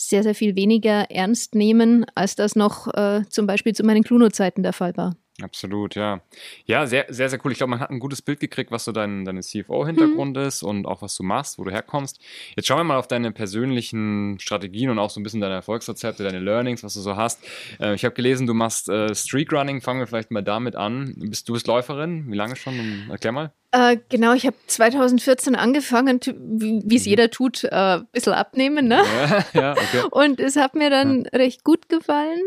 sehr, 0.08 0.22
sehr 0.22 0.34
viel 0.34 0.56
weniger 0.56 1.10
ernst 1.10 1.54
nehmen, 1.54 2.04
als 2.14 2.36
das 2.36 2.56
noch 2.56 2.92
äh, 2.94 3.22
zum 3.28 3.46
Beispiel 3.46 3.74
zu 3.74 3.84
meinen 3.84 4.02
Cluno-Zeiten 4.02 4.62
der 4.62 4.72
Fall 4.72 4.96
war. 4.96 5.14
Absolut, 5.40 5.94
ja. 5.94 6.20
Ja, 6.66 6.86
sehr, 6.86 7.06
sehr, 7.08 7.30
sehr 7.30 7.38
cool. 7.44 7.52
Ich 7.52 7.58
glaube, 7.58 7.70
man 7.70 7.80
hat 7.80 7.90
ein 7.90 8.00
gutes 8.00 8.20
Bild 8.20 8.38
gekriegt, 8.38 8.70
was 8.70 8.84
so 8.84 8.92
dein, 8.92 9.24
deine 9.24 9.40
CFO-Hintergrund 9.40 10.36
mhm. 10.36 10.42
ist 10.42 10.62
und 10.62 10.84
auch 10.84 11.00
was 11.00 11.16
du 11.16 11.22
machst, 11.22 11.58
wo 11.58 11.64
du 11.64 11.70
herkommst. 11.70 12.20
Jetzt 12.54 12.66
schauen 12.66 12.78
wir 12.78 12.84
mal 12.84 12.98
auf 12.98 13.08
deine 13.08 13.32
persönlichen 13.32 14.38
Strategien 14.38 14.90
und 14.90 14.98
auch 14.98 15.08
so 15.08 15.20
ein 15.20 15.22
bisschen 15.22 15.40
deine 15.40 15.54
Erfolgsrezepte, 15.54 16.22
deine 16.22 16.40
Learnings, 16.40 16.84
was 16.84 16.92
du 16.94 17.00
so 17.00 17.16
hast. 17.16 17.42
Äh, 17.80 17.94
ich 17.94 18.04
habe 18.04 18.14
gelesen, 18.14 18.46
du 18.46 18.52
machst 18.52 18.90
äh, 18.90 19.14
Streakrunning. 19.14 19.80
Fangen 19.80 20.00
wir 20.00 20.06
vielleicht 20.06 20.30
mal 20.30 20.42
damit 20.42 20.76
an. 20.76 21.14
Bist, 21.16 21.48
du 21.48 21.54
bist 21.54 21.66
Läuferin? 21.66 22.30
Wie 22.30 22.36
lange 22.36 22.56
schon? 22.56 23.08
Erklär 23.08 23.32
mal. 23.32 23.52
Äh, 23.74 23.96
genau, 24.10 24.34
ich 24.34 24.46
habe 24.46 24.56
2014 24.66 25.54
angefangen, 25.54 26.20
wie 26.22 26.94
es 26.94 27.06
mhm. 27.06 27.08
jeder 27.08 27.30
tut, 27.30 27.64
ein 27.64 28.02
äh, 28.02 28.04
bisschen 28.12 28.34
abnehmen. 28.34 28.86
Ne? 28.86 29.02
Ja, 29.54 29.60
ja, 29.60 29.72
okay. 29.72 30.02
Und 30.10 30.40
es 30.40 30.56
hat 30.56 30.74
mir 30.74 30.90
dann 30.90 31.24
ja. 31.24 31.38
recht 31.38 31.64
gut 31.64 31.88
gefallen. 31.88 32.38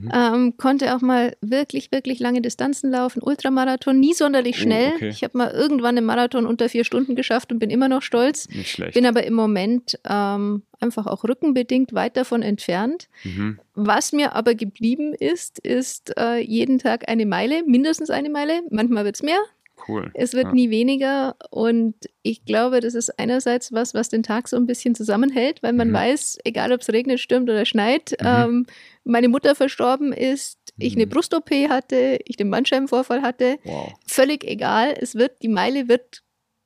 Mhm. 0.00 0.10
Ähm, 0.12 0.56
konnte 0.56 0.94
auch 0.94 1.00
mal 1.00 1.36
wirklich, 1.40 1.92
wirklich 1.92 2.18
lange 2.20 2.42
Distanzen 2.42 2.90
laufen. 2.90 3.22
Ultramarathon, 3.22 3.98
nie 3.98 4.14
sonderlich 4.14 4.56
oh, 4.58 4.62
schnell. 4.62 4.90
Oh, 4.92 4.96
okay. 4.96 5.08
Ich 5.08 5.24
habe 5.24 5.38
mal 5.38 5.50
irgendwann 5.50 5.96
einen 5.96 6.06
Marathon 6.06 6.46
unter 6.46 6.68
vier 6.68 6.84
Stunden 6.84 7.16
geschafft 7.16 7.52
und 7.52 7.58
bin 7.58 7.70
immer 7.70 7.88
noch 7.88 8.02
stolz. 8.02 8.48
Nicht 8.48 8.70
schlecht. 8.70 8.94
Bin 8.94 9.06
aber 9.06 9.24
im 9.24 9.34
Moment 9.34 9.98
ähm, 10.08 10.62
einfach 10.80 11.06
auch 11.06 11.24
rückenbedingt 11.24 11.94
weit 11.94 12.16
davon 12.16 12.42
entfernt. 12.42 13.08
Mhm. 13.24 13.58
Was 13.74 14.12
mir 14.12 14.34
aber 14.34 14.54
geblieben 14.54 15.14
ist, 15.14 15.58
ist 15.58 16.16
äh, 16.18 16.38
jeden 16.38 16.78
Tag 16.78 17.08
eine 17.08 17.26
Meile, 17.26 17.62
mindestens 17.64 18.10
eine 18.10 18.30
Meile. 18.30 18.60
Manchmal 18.70 19.04
wird 19.04 19.16
es 19.16 19.22
mehr, 19.22 19.40
Cool. 19.88 20.10
Es 20.14 20.32
wird 20.32 20.46
ja. 20.46 20.52
nie 20.52 20.70
weniger 20.70 21.36
und 21.50 21.94
ich 22.22 22.44
glaube, 22.44 22.80
das 22.80 22.94
ist 22.94 23.18
einerseits 23.18 23.72
was, 23.72 23.94
was 23.94 24.08
den 24.08 24.22
Tag 24.22 24.48
so 24.48 24.56
ein 24.56 24.66
bisschen 24.66 24.94
zusammenhält, 24.94 25.62
weil 25.62 25.72
man 25.72 25.88
mhm. 25.88 25.94
weiß, 25.94 26.38
egal 26.44 26.72
ob 26.72 26.80
es 26.80 26.88
regnet, 26.88 27.20
stürmt 27.20 27.48
oder 27.48 27.64
schneit, 27.66 28.16
mhm. 28.20 28.26
ähm, 28.26 28.66
meine 29.04 29.28
Mutter 29.28 29.54
verstorben 29.54 30.12
ist, 30.12 30.58
mhm. 30.76 30.86
ich 30.86 30.94
eine 30.94 31.06
mhm. 31.06 31.10
Brust-OP 31.10 31.50
hatte, 31.68 32.18
ich 32.24 32.36
den 32.36 32.50
Bandscheibenvorfall 32.50 33.22
hatte, 33.22 33.58
wow. 33.64 33.92
völlig 34.06 34.44
egal, 34.44 34.94
es 34.98 35.14
wird, 35.14 35.42
die 35.42 35.48
Meile 35.48 35.88
wird 35.88 36.22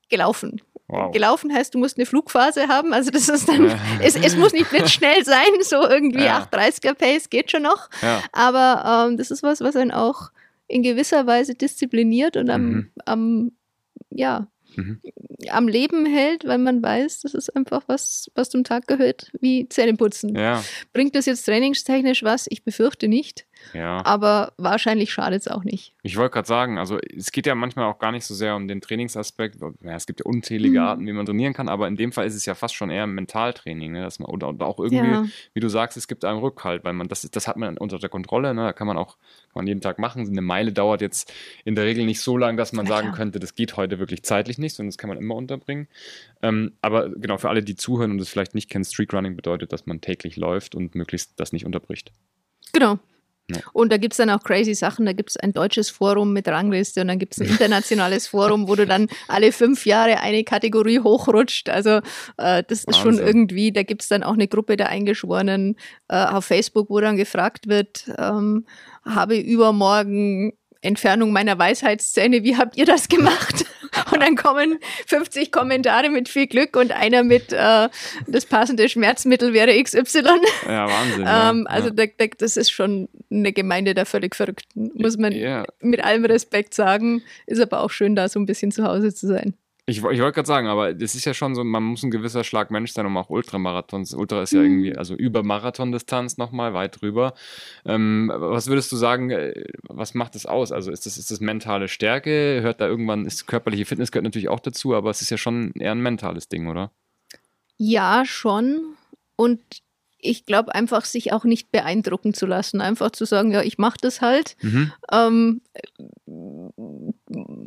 gelaufen. 0.08 0.60
Wow. 0.90 1.12
Gelaufen 1.12 1.54
heißt, 1.54 1.72
du 1.74 1.78
musst 1.78 1.98
eine 1.98 2.06
Flugphase 2.06 2.66
haben. 2.66 2.92
Also 2.92 3.12
das 3.12 3.28
ist 3.28 3.48
dann, 3.48 3.70
es, 4.02 4.16
es 4.16 4.36
muss 4.36 4.52
nicht 4.52 4.70
blitzschnell 4.70 5.24
sein, 5.24 5.46
so 5.62 5.86
irgendwie 5.88 6.24
ja. 6.24 6.48
830er 6.50 6.94
Pace 6.94 7.30
geht 7.30 7.50
schon 7.52 7.62
noch. 7.62 7.88
Ja. 8.02 8.20
Aber 8.32 9.06
ähm, 9.08 9.16
das 9.16 9.30
ist 9.30 9.44
was, 9.44 9.60
was 9.60 9.76
einen 9.76 9.92
auch 9.92 10.30
in 10.70 10.82
gewisser 10.82 11.26
Weise 11.26 11.54
diszipliniert 11.54 12.36
und 12.36 12.48
am, 12.48 12.62
mhm. 12.62 12.90
am 13.04 13.52
ja, 14.10 14.48
mhm. 14.76 15.00
am 15.48 15.68
Leben 15.68 16.06
hält, 16.06 16.44
weil 16.46 16.58
man 16.58 16.82
weiß, 16.82 17.20
das 17.20 17.34
ist 17.34 17.54
einfach 17.56 17.82
was, 17.86 18.30
was 18.34 18.50
zum 18.50 18.64
Tag 18.64 18.86
gehört, 18.86 19.32
wie 19.40 19.68
Zähneputzen. 19.68 20.36
Ja. 20.36 20.64
Bringt 20.92 21.14
das 21.14 21.26
jetzt 21.26 21.44
trainingstechnisch 21.44 22.22
was? 22.22 22.46
Ich 22.48 22.64
befürchte 22.64 23.08
nicht. 23.08 23.46
Ja. 23.72 24.04
Aber 24.04 24.52
wahrscheinlich 24.56 25.12
schadet 25.12 25.42
es 25.42 25.48
auch 25.48 25.64
nicht. 25.64 25.94
Ich 26.02 26.16
wollte 26.16 26.34
gerade 26.34 26.48
sagen, 26.48 26.78
also 26.78 26.98
es 27.16 27.32
geht 27.32 27.46
ja 27.46 27.54
manchmal 27.54 27.86
auch 27.86 27.98
gar 27.98 28.12
nicht 28.12 28.24
so 28.24 28.34
sehr 28.34 28.56
um 28.56 28.68
den 28.68 28.80
Trainingsaspekt. 28.80 29.58
Ja, 29.82 29.94
es 29.94 30.06
gibt 30.06 30.20
ja 30.20 30.26
unzählige 30.26 30.80
mhm. 30.80 30.86
Arten, 30.86 31.06
wie 31.06 31.12
man 31.12 31.26
trainieren 31.26 31.52
kann, 31.52 31.68
aber 31.68 31.88
in 31.88 31.96
dem 31.96 32.12
Fall 32.12 32.26
ist 32.26 32.34
es 32.34 32.46
ja 32.46 32.54
fast 32.54 32.74
schon 32.74 32.90
eher 32.90 33.04
ein 33.04 33.12
Mentaltraining, 33.12 33.92
ne? 33.92 34.02
Dass 34.02 34.18
man, 34.18 34.28
oder, 34.28 34.48
oder 34.48 34.66
auch 34.66 34.78
irgendwie, 34.78 35.10
ja. 35.10 35.24
wie 35.54 35.60
du 35.60 35.68
sagst, 35.68 35.96
es 35.96 36.08
gibt 36.08 36.24
einen 36.24 36.40
Rückhalt, 36.40 36.84
weil 36.84 36.92
man 36.92 37.08
das, 37.08 37.22
das 37.30 37.48
hat 37.48 37.56
man 37.56 37.78
unter 37.78 37.98
der 37.98 38.08
Kontrolle, 38.08 38.54
ne? 38.54 38.62
Da 38.62 38.72
kann 38.72 38.86
man 38.86 38.96
auch 38.96 39.16
kann 39.52 39.64
man 39.64 39.66
jeden 39.66 39.80
Tag 39.80 39.98
machen. 39.98 40.28
Eine 40.28 40.42
Meile 40.42 40.72
dauert 40.72 41.00
jetzt 41.00 41.32
in 41.64 41.74
der 41.74 41.84
Regel 41.84 42.04
nicht 42.04 42.20
so 42.20 42.36
lang, 42.36 42.56
dass 42.56 42.72
man 42.72 42.86
sagen 42.86 43.12
könnte, 43.12 43.40
das 43.40 43.54
geht 43.54 43.76
heute 43.76 43.98
wirklich 43.98 44.22
zeitlich 44.22 44.58
nicht, 44.58 44.76
sondern 44.76 44.90
das 44.90 44.98
kann 44.98 45.08
man 45.08 45.18
immer 45.18 45.34
unterbringen. 45.34 45.88
Ähm, 46.40 46.72
aber 46.82 47.10
genau, 47.10 47.36
für 47.36 47.48
alle, 47.48 47.62
die 47.62 47.74
zuhören 47.74 48.12
und 48.12 48.20
es 48.20 48.28
vielleicht 48.28 48.54
nicht 48.54 48.70
kennen, 48.70 48.84
Street 48.84 49.12
Running 49.12 49.34
bedeutet, 49.34 49.72
dass 49.72 49.86
man 49.86 50.00
täglich 50.00 50.36
läuft 50.36 50.74
und 50.74 50.94
möglichst 50.94 51.38
das 51.40 51.52
nicht 51.52 51.66
unterbricht. 51.66 52.12
Genau. 52.72 52.98
Und 53.72 53.92
da 53.92 53.96
gibt 53.96 54.14
es 54.14 54.18
dann 54.18 54.30
auch 54.30 54.42
crazy 54.42 54.74
Sachen. 54.74 55.06
Da 55.06 55.12
gibt 55.12 55.30
es 55.30 55.36
ein 55.36 55.52
deutsches 55.52 55.90
Forum 55.90 56.32
mit 56.32 56.48
Rangliste 56.48 57.00
und 57.00 57.08
dann 57.08 57.18
gibt 57.18 57.34
es 57.34 57.40
ein 57.40 57.48
internationales 57.48 58.26
Forum, 58.26 58.68
wo 58.68 58.74
du 58.74 58.86
dann 58.86 59.08
alle 59.28 59.52
fünf 59.52 59.86
Jahre 59.86 60.20
eine 60.20 60.44
Kategorie 60.44 61.00
hochrutscht. 61.00 61.68
Also 61.68 62.00
äh, 62.36 62.62
das 62.66 62.84
ist 62.84 62.98
schon 62.98 63.18
irgendwie, 63.18 63.72
da 63.72 63.82
gibt 63.82 64.02
es 64.02 64.08
dann 64.08 64.22
auch 64.22 64.34
eine 64.34 64.48
Gruppe 64.48 64.76
der 64.76 64.88
Eingeschworenen 64.88 65.76
äh, 66.08 66.16
auf 66.16 66.44
Facebook, 66.44 66.90
wo 66.90 67.00
dann 67.00 67.16
gefragt 67.16 67.68
wird, 67.68 68.10
ähm, 68.18 68.66
habe 69.04 69.36
übermorgen 69.36 70.52
Entfernung 70.82 71.32
meiner 71.32 71.58
Weisheitszähne, 71.58 72.42
wie 72.42 72.56
habt 72.56 72.76
ihr 72.76 72.86
das 72.86 73.08
gemacht? 73.08 73.66
Und 74.12 74.20
dann 74.20 74.36
kommen 74.36 74.78
50 75.06 75.52
Kommentare 75.52 76.10
mit 76.10 76.28
viel 76.28 76.46
Glück 76.46 76.76
und 76.76 76.92
einer 76.92 77.22
mit 77.22 77.52
äh, 77.52 77.88
das 78.26 78.46
passende 78.46 78.88
Schmerzmittel 78.88 79.52
wäre 79.52 79.82
XY. 79.82 80.22
Ja, 80.66 80.88
Wahnsinn. 80.88 81.26
ähm, 81.28 81.66
also 81.68 81.88
ja. 81.88 81.94
Da, 81.94 82.04
da, 82.18 82.26
das 82.38 82.56
ist 82.56 82.70
schon 82.70 83.08
eine 83.30 83.52
Gemeinde 83.52 83.94
der 83.94 84.06
völlig 84.06 84.34
Verrückten, 84.34 84.90
muss 84.94 85.16
man 85.16 85.32
ja. 85.32 85.64
mit 85.80 86.02
allem 86.02 86.24
Respekt 86.24 86.74
sagen. 86.74 87.22
Ist 87.46 87.60
aber 87.60 87.80
auch 87.80 87.90
schön, 87.90 88.16
da 88.16 88.28
so 88.28 88.38
ein 88.40 88.46
bisschen 88.46 88.72
zu 88.72 88.84
Hause 88.84 89.14
zu 89.14 89.26
sein. 89.26 89.54
Ich, 89.90 89.98
ich 89.98 90.04
wollte 90.04 90.32
gerade 90.32 90.46
sagen, 90.46 90.68
aber 90.68 90.94
das 90.94 91.16
ist 91.16 91.24
ja 91.24 91.34
schon 91.34 91.56
so, 91.56 91.64
man 91.64 91.82
muss 91.82 92.04
ein 92.04 92.12
gewisser 92.12 92.44
Schlag 92.44 92.70
Mensch 92.70 92.92
sein, 92.92 93.06
um 93.06 93.16
auch 93.16 93.28
Ultramarathons. 93.28 94.14
Ultra 94.14 94.42
ist 94.42 94.52
ja 94.52 94.60
mhm. 94.60 94.66
irgendwie, 94.66 94.96
also 94.96 95.16
über 95.16 95.42
Marathondistanz 95.42 96.38
nochmal, 96.38 96.74
weit 96.74 97.00
drüber. 97.00 97.34
Ähm, 97.84 98.30
was 98.32 98.68
würdest 98.68 98.92
du 98.92 98.96
sagen, 98.96 99.30
äh, 99.30 99.64
was 99.82 100.14
macht 100.14 100.36
das 100.36 100.46
aus? 100.46 100.70
Also 100.70 100.92
ist 100.92 101.06
das, 101.06 101.18
ist 101.18 101.32
das 101.32 101.40
mentale 101.40 101.88
Stärke? 101.88 102.60
Hört 102.62 102.80
da 102.80 102.86
irgendwann, 102.86 103.26
ist 103.26 103.48
körperliche 103.48 103.84
Fitness 103.84 104.12
gehört 104.12 104.24
natürlich 104.24 104.48
auch 104.48 104.60
dazu, 104.60 104.94
aber 104.94 105.10
es 105.10 105.22
ist 105.22 105.30
ja 105.30 105.36
schon 105.36 105.72
eher 105.72 105.92
ein 105.92 106.00
mentales 106.00 106.48
Ding, 106.48 106.68
oder? 106.68 106.92
Ja, 107.76 108.24
schon. 108.24 108.94
Und 109.34 109.60
ich 110.18 110.46
glaube 110.46 110.72
einfach, 110.72 111.04
sich 111.04 111.32
auch 111.32 111.44
nicht 111.44 111.72
beeindrucken 111.72 112.32
zu 112.32 112.46
lassen. 112.46 112.80
Einfach 112.80 113.10
zu 113.10 113.24
sagen, 113.24 113.50
ja, 113.50 113.62
ich 113.62 113.78
mache 113.78 113.98
das 114.00 114.20
halt. 114.20 114.56
Mhm. 114.62 114.92
Ähm, 115.10 115.60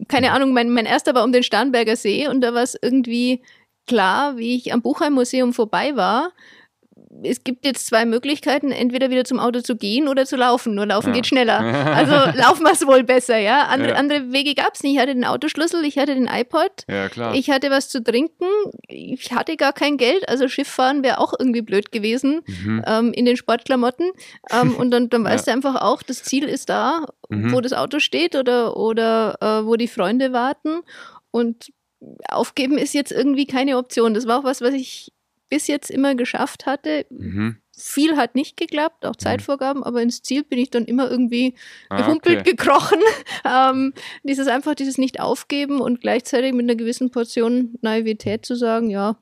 keine 0.08 0.32
Ahnung, 0.32 0.54
mein, 0.54 0.70
mein 0.70 0.86
erster 0.86 1.16
war 1.16 1.24
um 1.24 1.32
den 1.32 1.44
Starnberger 1.44 1.96
See 1.96 2.28
und 2.28 2.42
da 2.42 2.54
war 2.54 2.64
es 2.64 2.78
irgendwie 2.82 3.42
klar, 3.88 4.38
wie 4.38 4.56
ich 4.56 4.74
am 4.74 4.82
Buchheim-Museum 4.82 5.54
vorbei 5.54 5.96
war, 5.96 6.32
es 7.24 7.44
gibt 7.44 7.66
jetzt 7.66 7.88
zwei 7.88 8.06
Möglichkeiten, 8.06 8.72
entweder 8.72 9.10
wieder 9.10 9.24
zum 9.24 9.40
Auto 9.40 9.62
zu 9.62 9.76
gehen 9.76 10.08
oder 10.08 10.26
zu 10.26 10.36
laufen. 10.36 10.76
Nur 10.76 10.86
laufen 10.86 11.10
ja. 11.10 11.14
geht 11.16 11.28
schneller. 11.28 11.62
Also 11.94 12.14
laufen 12.38 12.64
wir 12.64 12.72
es 12.72 12.86
wohl 12.88 13.04
besser, 13.04 13.38
ja. 13.38 13.68
Andere, 13.68 13.92
ja. 13.92 13.96
andere 13.96 14.32
Wege 14.32 14.56
gab 14.56 14.74
es 14.74 14.84
nicht. 14.84 14.94
Ich 14.94 15.00
hatte 15.00 15.14
den 15.14 15.26
Autoschlüssel, 15.26 15.84
ich 15.86 15.98
hatte 15.98 16.16
den 16.16 16.28
iPod, 16.28 16.86
ja, 16.88 17.08
klar. 17.10 17.36
ich 17.36 17.50
hatte 17.50 17.70
was 17.70 17.90
zu 17.90 18.04
trinken, 18.04 18.46
ich 18.88 19.32
hatte 19.32 19.58
gar 19.58 19.74
kein 19.74 19.98
Geld, 19.98 20.28
also 20.28 20.48
Schifffahren 20.48 21.04
wäre 21.04 21.20
auch 21.20 21.34
irgendwie 21.38 21.62
blöd 21.62 21.92
gewesen 21.92 22.42
mhm. 22.48 22.84
ähm, 22.88 23.14
in 23.14 23.26
den 23.26 23.38
Sportklamotten. 23.38 24.12
Ähm, 24.52 24.76
und 24.76 24.92
dann, 24.92 25.10
dann 25.10 25.24
weißt 25.26 25.48
du 25.48 25.52
einfach 25.52 25.82
auch, 25.82 26.04
das 26.04 26.24
Ziel 26.24 26.46
ist 26.46 26.70
da, 26.70 27.06
mhm. 27.30 27.52
wo 27.54 27.62
das 27.62 27.74
Auto 27.74 28.00
steht 28.00 28.36
oder, 28.36 28.76
oder 28.78 29.38
äh, 29.42 29.66
wo 29.66 29.76
die 29.76 29.88
Freunde 29.88 30.34
warten. 30.34 30.82
Und 31.32 31.72
aufgeben 32.30 32.78
ist 32.78 32.94
jetzt 32.94 33.12
irgendwie 33.12 33.46
keine 33.46 33.78
Option. 33.78 34.14
Das 34.14 34.28
war 34.28 34.40
auch 34.40 34.44
was, 34.44 34.62
was 34.62 34.74
ich 34.74 35.13
bis 35.54 35.68
jetzt 35.68 35.92
immer 35.92 36.16
geschafft 36.16 36.66
hatte. 36.66 37.06
Mhm. 37.12 37.58
Viel 37.78 38.18
hat 38.18 38.34
nicht 38.34 38.58
geklappt, 38.58 39.06
auch 39.06 39.14
mhm. 39.14 39.20
Zeitvorgaben, 39.20 39.84
aber 39.84 40.02
ins 40.02 40.24
Ziel 40.24 40.44
bin 40.44 40.58
ich 40.58 40.72
dann 40.72 40.86
immer 40.86 41.12
irgendwie 41.12 41.54
ah, 41.90 41.98
gehumpelt, 41.98 42.40
okay. 42.40 42.56
gekrochen. 42.56 43.00
ähm, 43.46 43.94
dieses 44.24 44.48
einfach, 44.48 44.74
dieses 44.74 44.98
Nicht-Aufgeben 44.98 45.80
und 45.80 46.02
gleichzeitig 46.02 46.54
mit 46.54 46.64
einer 46.64 46.76
gewissen 46.76 47.12
Portion 47.12 47.76
Naivität 47.82 48.48
zu 48.48 48.56
sagen, 48.56 48.90
ja, 48.90 49.18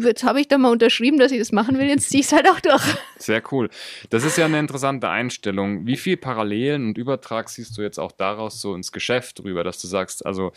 jetzt 0.00 0.24
habe 0.24 0.40
ich 0.40 0.48
da 0.48 0.58
mal 0.58 0.70
unterschrieben, 0.70 1.18
dass 1.18 1.32
ich 1.32 1.38
das 1.38 1.52
machen 1.52 1.78
will, 1.78 1.86
jetzt 1.86 2.10
ziehe 2.10 2.20
ich 2.20 2.26
es 2.26 2.32
halt 2.32 2.48
auch 2.48 2.60
durch. 2.60 2.82
Sehr 3.18 3.42
cool. 3.52 3.68
Das 4.10 4.24
ist 4.24 4.38
ja 4.38 4.44
eine 4.44 4.58
interessante 4.58 5.08
Einstellung. 5.08 5.86
Wie 5.86 5.96
viel 5.96 6.16
Parallelen 6.16 6.88
und 6.88 6.98
Übertrag 6.98 7.48
siehst 7.48 7.76
du 7.76 7.82
jetzt 7.82 7.98
auch 7.98 8.12
daraus 8.12 8.60
so 8.60 8.74
ins 8.74 8.92
Geschäft 8.92 9.40
drüber, 9.40 9.64
dass 9.64 9.80
du 9.80 9.86
sagst, 9.86 10.24
also 10.24 10.52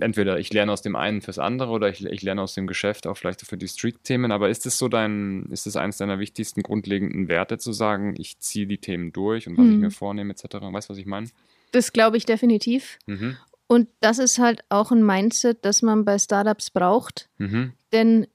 entweder 0.00 0.38
ich 0.38 0.52
lerne 0.52 0.72
aus 0.72 0.82
dem 0.82 0.96
einen 0.96 1.20
fürs 1.22 1.38
andere 1.38 1.70
oder 1.70 1.88
ich, 1.88 2.04
ich 2.04 2.22
lerne 2.22 2.42
aus 2.42 2.54
dem 2.54 2.66
Geschäft 2.66 3.06
auch 3.06 3.16
vielleicht 3.16 3.42
für 3.42 3.56
die 3.56 3.68
Street-Themen, 3.68 4.32
aber 4.32 4.48
ist 4.48 4.66
es 4.66 4.78
so 4.78 4.88
dein, 4.88 5.46
ist 5.50 5.66
es 5.66 5.76
eines 5.76 5.96
deiner 5.96 6.18
wichtigsten 6.18 6.62
grundlegenden 6.62 7.28
Werte 7.28 7.58
zu 7.58 7.72
sagen, 7.72 8.14
ich 8.18 8.38
ziehe 8.38 8.66
die 8.66 8.78
Themen 8.78 9.12
durch 9.12 9.46
und 9.46 9.56
was 9.58 9.64
hm. 9.64 9.72
ich 9.72 9.78
mir 9.78 9.90
vornehme 9.90 10.32
etc.? 10.32 10.54
Weißt 10.60 10.88
du, 10.88 10.92
was 10.92 10.98
ich 10.98 11.06
meine? 11.06 11.28
Das 11.72 11.92
glaube 11.92 12.16
ich 12.16 12.26
definitiv. 12.26 12.98
Mhm. 13.06 13.36
Und 13.66 13.88
das 14.00 14.18
ist 14.18 14.38
halt 14.38 14.64
auch 14.68 14.92
ein 14.92 15.02
Mindset, 15.02 15.64
das 15.64 15.80
man 15.80 16.04
bei 16.04 16.18
Startups 16.18 16.68
braucht. 16.68 17.30
Mhm. 17.38 17.72
Denn 17.92 18.26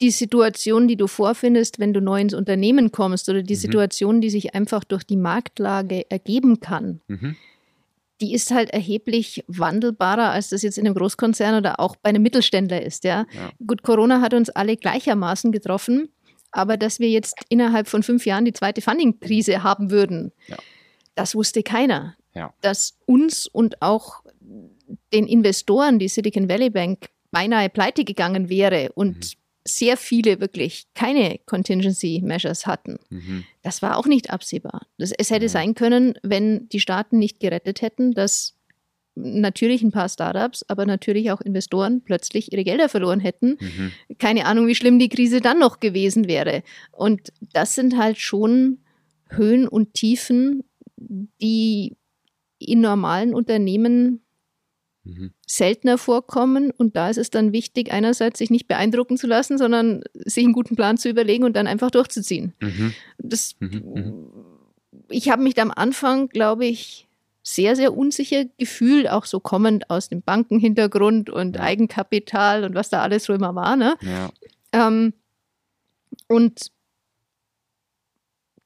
die 0.00 0.10
Situation, 0.10 0.86
die 0.86 0.96
du 0.96 1.06
vorfindest, 1.06 1.78
wenn 1.78 1.92
du 1.92 2.00
neu 2.00 2.20
ins 2.20 2.34
Unternehmen 2.34 2.92
kommst 2.92 3.28
oder 3.28 3.42
die 3.42 3.54
mhm. 3.54 3.58
Situation, 3.58 4.20
die 4.20 4.30
sich 4.30 4.54
einfach 4.54 4.84
durch 4.84 5.04
die 5.04 5.16
Marktlage 5.16 6.08
ergeben 6.10 6.60
kann, 6.60 7.00
mhm. 7.08 7.36
die 8.20 8.32
ist 8.32 8.52
halt 8.52 8.70
erheblich 8.70 9.44
wandelbarer, 9.48 10.30
als 10.30 10.50
das 10.50 10.62
jetzt 10.62 10.78
in 10.78 10.86
einem 10.86 10.94
Großkonzern 10.94 11.56
oder 11.56 11.80
auch 11.80 11.96
bei 11.96 12.10
einem 12.10 12.22
Mittelständler 12.22 12.82
ist. 12.82 13.04
Ja? 13.04 13.26
ja. 13.32 13.50
Gut, 13.66 13.82
Corona 13.82 14.20
hat 14.20 14.34
uns 14.34 14.50
alle 14.50 14.76
gleichermaßen 14.76 15.50
getroffen, 15.50 16.10
aber 16.52 16.76
dass 16.76 17.00
wir 17.00 17.10
jetzt 17.10 17.34
innerhalb 17.48 17.88
von 17.88 18.02
fünf 18.02 18.24
Jahren 18.24 18.44
die 18.44 18.52
zweite 18.52 18.80
Funding-Krise 18.80 19.62
haben 19.64 19.90
würden, 19.90 20.32
ja. 20.46 20.56
das 21.16 21.34
wusste 21.34 21.62
keiner. 21.62 22.14
Ja. 22.34 22.54
Dass 22.60 22.96
uns 23.04 23.48
und 23.48 23.82
auch 23.82 24.22
den 25.12 25.26
Investoren, 25.26 25.98
die 25.98 26.08
Silicon 26.08 26.48
Valley 26.48 26.70
Bank, 26.70 27.08
beinahe 27.32 27.68
pleite 27.68 28.04
gegangen 28.04 28.48
wäre 28.48 28.92
und 28.94 29.16
mhm 29.16 29.38
sehr 29.68 29.96
viele 29.96 30.40
wirklich 30.40 30.86
keine 30.94 31.38
Contingency 31.46 32.20
Measures 32.24 32.66
hatten. 32.66 32.98
Mhm. 33.10 33.44
Das 33.62 33.82
war 33.82 33.96
auch 33.96 34.06
nicht 34.06 34.30
absehbar. 34.30 34.86
Das, 34.98 35.12
es 35.12 35.30
hätte 35.30 35.46
mhm. 35.46 35.50
sein 35.50 35.74
können, 35.74 36.14
wenn 36.22 36.68
die 36.68 36.80
Staaten 36.80 37.18
nicht 37.18 37.40
gerettet 37.40 37.82
hätten, 37.82 38.12
dass 38.12 38.54
natürlich 39.14 39.82
ein 39.82 39.90
paar 39.90 40.08
Startups, 40.08 40.64
aber 40.68 40.86
natürlich 40.86 41.30
auch 41.30 41.40
Investoren 41.40 42.02
plötzlich 42.02 42.52
ihre 42.52 42.64
Gelder 42.64 42.88
verloren 42.88 43.20
hätten. 43.20 43.58
Mhm. 43.60 43.92
Keine 44.18 44.46
Ahnung, 44.46 44.66
wie 44.66 44.74
schlimm 44.74 44.98
die 44.98 45.08
Krise 45.08 45.40
dann 45.40 45.58
noch 45.58 45.80
gewesen 45.80 46.28
wäre. 46.28 46.62
Und 46.92 47.32
das 47.52 47.74
sind 47.74 47.96
halt 47.96 48.18
schon 48.18 48.78
Höhen 49.30 49.68
und 49.68 49.94
Tiefen, 49.94 50.64
die 50.96 51.96
in 52.58 52.80
normalen 52.80 53.34
Unternehmen 53.34 54.22
mhm. 55.08 55.32
seltener 55.46 55.98
vorkommen. 55.98 56.70
Und 56.70 56.96
da 56.96 57.10
ist 57.10 57.18
es 57.18 57.30
dann 57.30 57.52
wichtig, 57.52 57.92
einerseits 57.92 58.38
sich 58.38 58.50
nicht 58.50 58.68
beeindrucken 58.68 59.16
zu 59.16 59.26
lassen, 59.26 59.58
sondern 59.58 60.02
sich 60.14 60.44
einen 60.44 60.52
guten 60.52 60.76
Plan 60.76 60.96
zu 60.96 61.08
überlegen 61.08 61.44
und 61.44 61.56
dann 61.56 61.66
einfach 61.66 61.90
durchzuziehen. 61.90 62.52
Mhm. 62.60 62.94
Das, 63.18 63.56
mhm. 63.60 63.82
mhm. 63.94 64.26
Ich 65.10 65.30
habe 65.30 65.42
mich 65.42 65.60
am 65.60 65.70
Anfang, 65.70 66.28
glaube 66.28 66.66
ich, 66.66 67.08
sehr, 67.42 67.76
sehr 67.76 67.96
unsicher 67.96 68.44
gefühlt, 68.58 69.08
auch 69.08 69.24
so 69.24 69.40
kommend 69.40 69.88
aus 69.88 70.10
dem 70.10 70.20
Bankenhintergrund 70.20 71.30
und 71.30 71.56
ja. 71.56 71.62
Eigenkapital 71.62 72.64
und 72.64 72.74
was 72.74 72.90
da 72.90 73.00
alles 73.00 73.24
so 73.24 73.32
immer 73.32 73.54
war. 73.54 73.74
Ne? 73.76 73.96
Ja. 74.02 74.30
Ähm, 74.72 75.14
und 76.26 76.70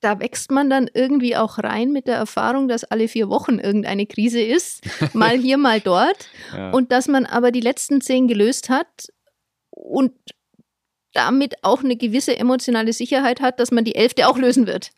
da 0.02 0.18
wächst 0.20 0.50
man 0.50 0.68
dann 0.68 0.90
irgendwie 0.92 1.36
auch 1.36 1.58
rein 1.58 1.92
mit 1.92 2.06
der 2.06 2.16
Erfahrung, 2.16 2.68
dass 2.68 2.84
alle 2.84 3.08
vier 3.08 3.28
Wochen 3.28 3.58
irgendeine 3.58 4.06
Krise 4.06 4.42
ist, 4.42 4.82
mal 5.14 5.38
hier, 5.38 5.56
mal 5.56 5.80
dort. 5.80 6.28
Ja. 6.54 6.70
Und 6.72 6.92
dass 6.92 7.08
man 7.08 7.24
aber 7.24 7.52
die 7.52 7.60
letzten 7.60 8.00
zehn 8.00 8.28
gelöst 8.28 8.68
hat 8.68 9.12
und 9.70 10.12
damit 11.14 11.56
auch 11.62 11.84
eine 11.84 11.96
gewisse 11.96 12.36
emotionale 12.36 12.92
Sicherheit 12.92 13.40
hat, 13.40 13.60
dass 13.60 13.70
man 13.70 13.84
die 13.84 13.94
elfte 13.94 14.28
auch 14.28 14.38
lösen 14.38 14.66
wird. 14.66 14.90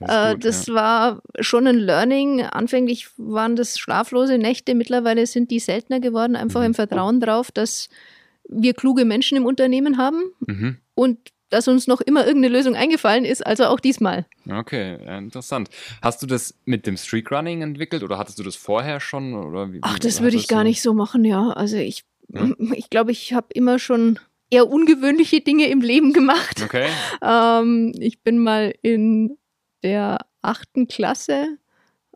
Das, 0.00 0.30
äh, 0.30 0.34
gut, 0.34 0.44
das 0.44 0.66
ja. 0.66 0.74
war 0.74 1.22
schon 1.40 1.66
ein 1.66 1.78
Learning. 1.78 2.42
Anfänglich 2.42 3.08
waren 3.16 3.56
das 3.56 3.78
schlaflose 3.78 4.38
Nächte, 4.38 4.74
mittlerweile 4.74 5.26
sind 5.26 5.50
die 5.50 5.60
seltener 5.60 6.00
geworden, 6.00 6.36
einfach 6.36 6.60
mhm. 6.60 6.66
im 6.66 6.74
Vertrauen 6.74 7.20
darauf, 7.20 7.50
dass 7.50 7.88
wir 8.48 8.74
kluge 8.74 9.04
Menschen 9.04 9.36
im 9.36 9.46
Unternehmen 9.46 9.96
haben 9.96 10.22
mhm. 10.46 10.78
und 10.94 11.18
dass 11.52 11.68
uns 11.68 11.86
noch 11.86 12.00
immer 12.00 12.26
irgendeine 12.26 12.54
Lösung 12.56 12.74
eingefallen 12.74 13.24
ist, 13.24 13.46
also 13.46 13.66
auch 13.66 13.80
diesmal. 13.80 14.26
Okay, 14.50 14.98
interessant. 15.18 15.68
Hast 16.00 16.22
du 16.22 16.26
das 16.26 16.54
mit 16.64 16.86
dem 16.86 16.96
Streakrunning 16.96 17.62
entwickelt 17.62 18.02
oder 18.02 18.18
hattest 18.18 18.38
du 18.38 18.42
das 18.42 18.56
vorher 18.56 19.00
schon? 19.00 19.34
Oder 19.34 19.72
wie, 19.72 19.78
Ach, 19.82 19.98
das 19.98 20.20
würde 20.20 20.36
ich 20.36 20.48
gar 20.48 20.64
nicht 20.64 20.82
so 20.82 20.94
machen, 20.94 21.24
ja. 21.24 21.50
Also 21.50 21.76
ich 21.76 22.04
ja? 22.32 22.50
ich 22.74 22.90
glaube, 22.90 23.12
ich 23.12 23.32
habe 23.32 23.48
immer 23.52 23.78
schon 23.78 24.18
eher 24.50 24.68
ungewöhnliche 24.68 25.40
Dinge 25.40 25.68
im 25.68 25.80
Leben 25.80 26.12
gemacht. 26.12 26.62
Okay. 26.62 26.88
Ähm, 27.24 27.92
ich 28.00 28.22
bin 28.22 28.38
mal 28.38 28.74
in 28.82 29.38
der 29.84 30.18
achten 30.42 30.88
Klasse, 30.88 31.56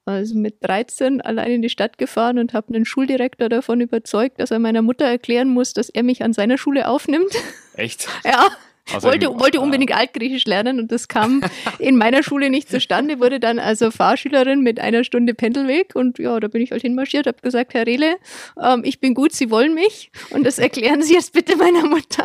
also 0.05 0.37
mit 0.37 0.57
13, 0.63 1.21
allein 1.21 1.53
in 1.53 1.63
die 1.63 1.69
Stadt 1.69 1.97
gefahren 1.97 2.39
und 2.39 2.53
habe 2.53 2.75
einen 2.75 2.85
Schuldirektor 2.85 3.49
davon 3.49 3.81
überzeugt, 3.81 4.41
dass 4.41 4.51
er 4.51 4.59
meiner 4.59 4.83
Mutter 4.83 5.05
erklären 5.05 5.49
muss, 5.49 5.75
dass 5.75 5.89
er 5.89 6.03
mich 6.03 6.25
an 6.25 6.33
seiner 6.33 6.59
Schule 6.59 6.89
aufnimmt. 6.89 7.33
Echt? 7.75 8.09
ja. 8.25 8.49
Also 8.93 9.09
wollte, 9.09 9.39
wollte 9.39 9.61
unbedingt 9.61 9.95
Altgriechisch 9.95 10.45
lernen 10.45 10.79
und 10.79 10.93
das 10.93 11.09
kam 11.09 11.43
in 11.79 11.97
meiner 11.97 12.23
Schule 12.23 12.51
nicht 12.51 12.71
zustande, 12.71 13.21
wurde 13.21 13.41
dann 13.41 13.59
also 13.59 13.91
Fahrschülerin 13.91 14.61
mit 14.61 14.79
einer 14.81 15.05
Stunde 15.05 15.35
Pendelweg 15.35 15.95
und 15.95 16.19
ja, 16.19 16.39
da 16.39 16.49
bin 16.49 16.63
ich 16.63 16.71
halt 16.71 16.83
hinmarschiert, 16.83 17.27
habe 17.27 17.39
gesagt, 17.43 17.75
Herr 17.75 17.87
Rehle, 17.87 18.17
ähm, 18.63 18.83
ich 18.85 19.01
bin 19.01 19.15
gut, 19.15 19.33
Sie 19.33 19.51
wollen 19.51 19.75
mich 19.75 20.11
und 20.31 20.45
das 20.45 20.59
erklären 20.59 21.03
Sie 21.03 21.15
jetzt 21.15 21.33
bitte 21.33 21.57
meiner 21.57 21.85
Mutter. 21.87 22.25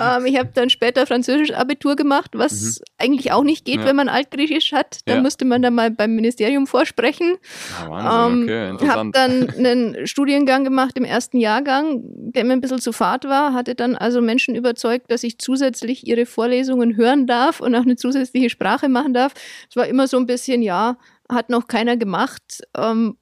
Ähm, 0.00 0.26
ich 0.26 0.38
habe 0.38 0.50
dann 0.54 0.70
später 0.70 1.06
Französisch 1.06 1.52
Abitur 1.52 1.96
gemacht, 1.96 2.32
was 2.34 2.52
mhm. 2.52 2.84
eigentlich 2.98 3.32
auch 3.32 3.44
nicht 3.44 3.64
geht, 3.64 3.80
ja. 3.80 3.86
wenn 3.86 3.96
man 3.96 4.08
Altgriechisch 4.08 4.72
hat. 4.72 5.00
Da 5.06 5.14
ja. 5.14 5.22
musste 5.22 5.44
man 5.44 5.62
dann 5.62 5.74
mal 5.74 5.90
beim 5.90 6.14
Ministerium 6.14 6.66
vorsprechen. 6.66 7.36
Ja, 7.80 7.90
Wahnsinn, 7.90 8.48
ähm, 8.48 8.74
okay. 8.76 8.88
Habe 8.88 9.10
dann 9.12 9.48
einen 9.58 10.06
Studiengang 10.06 10.64
gemacht 10.64 10.96
im 10.96 11.04
ersten 11.04 11.38
Jahrgang, 11.38 12.02
der 12.04 12.44
mir 12.44 12.52
ein 12.52 12.60
bisschen 12.60 12.80
zu 12.80 12.92
fad 12.92 13.24
war, 13.24 13.52
hatte 13.54 13.74
dann 13.74 13.96
also 13.96 14.20
Menschen 14.20 14.54
überzeugt, 14.54 15.10
dass 15.10 15.22
ich 15.22 15.38
zusätzlich 15.38 16.06
ihre 16.06 16.26
Vorlesungen 16.26 16.96
hören 16.96 17.26
darf 17.26 17.60
und 17.60 17.74
auch 17.74 17.82
eine 17.82 17.96
zusätzliche 17.96 18.50
Sprache 18.50 18.88
machen 18.88 19.14
darf. 19.14 19.32
Es 19.68 19.76
war 19.76 19.86
immer 19.86 20.08
so 20.08 20.16
ein 20.16 20.26
bisschen, 20.26 20.62
ja, 20.62 20.96
hat 21.30 21.50
noch 21.50 21.68
keiner 21.68 21.96
gemacht. 21.96 22.62
Ähm, 22.76 23.16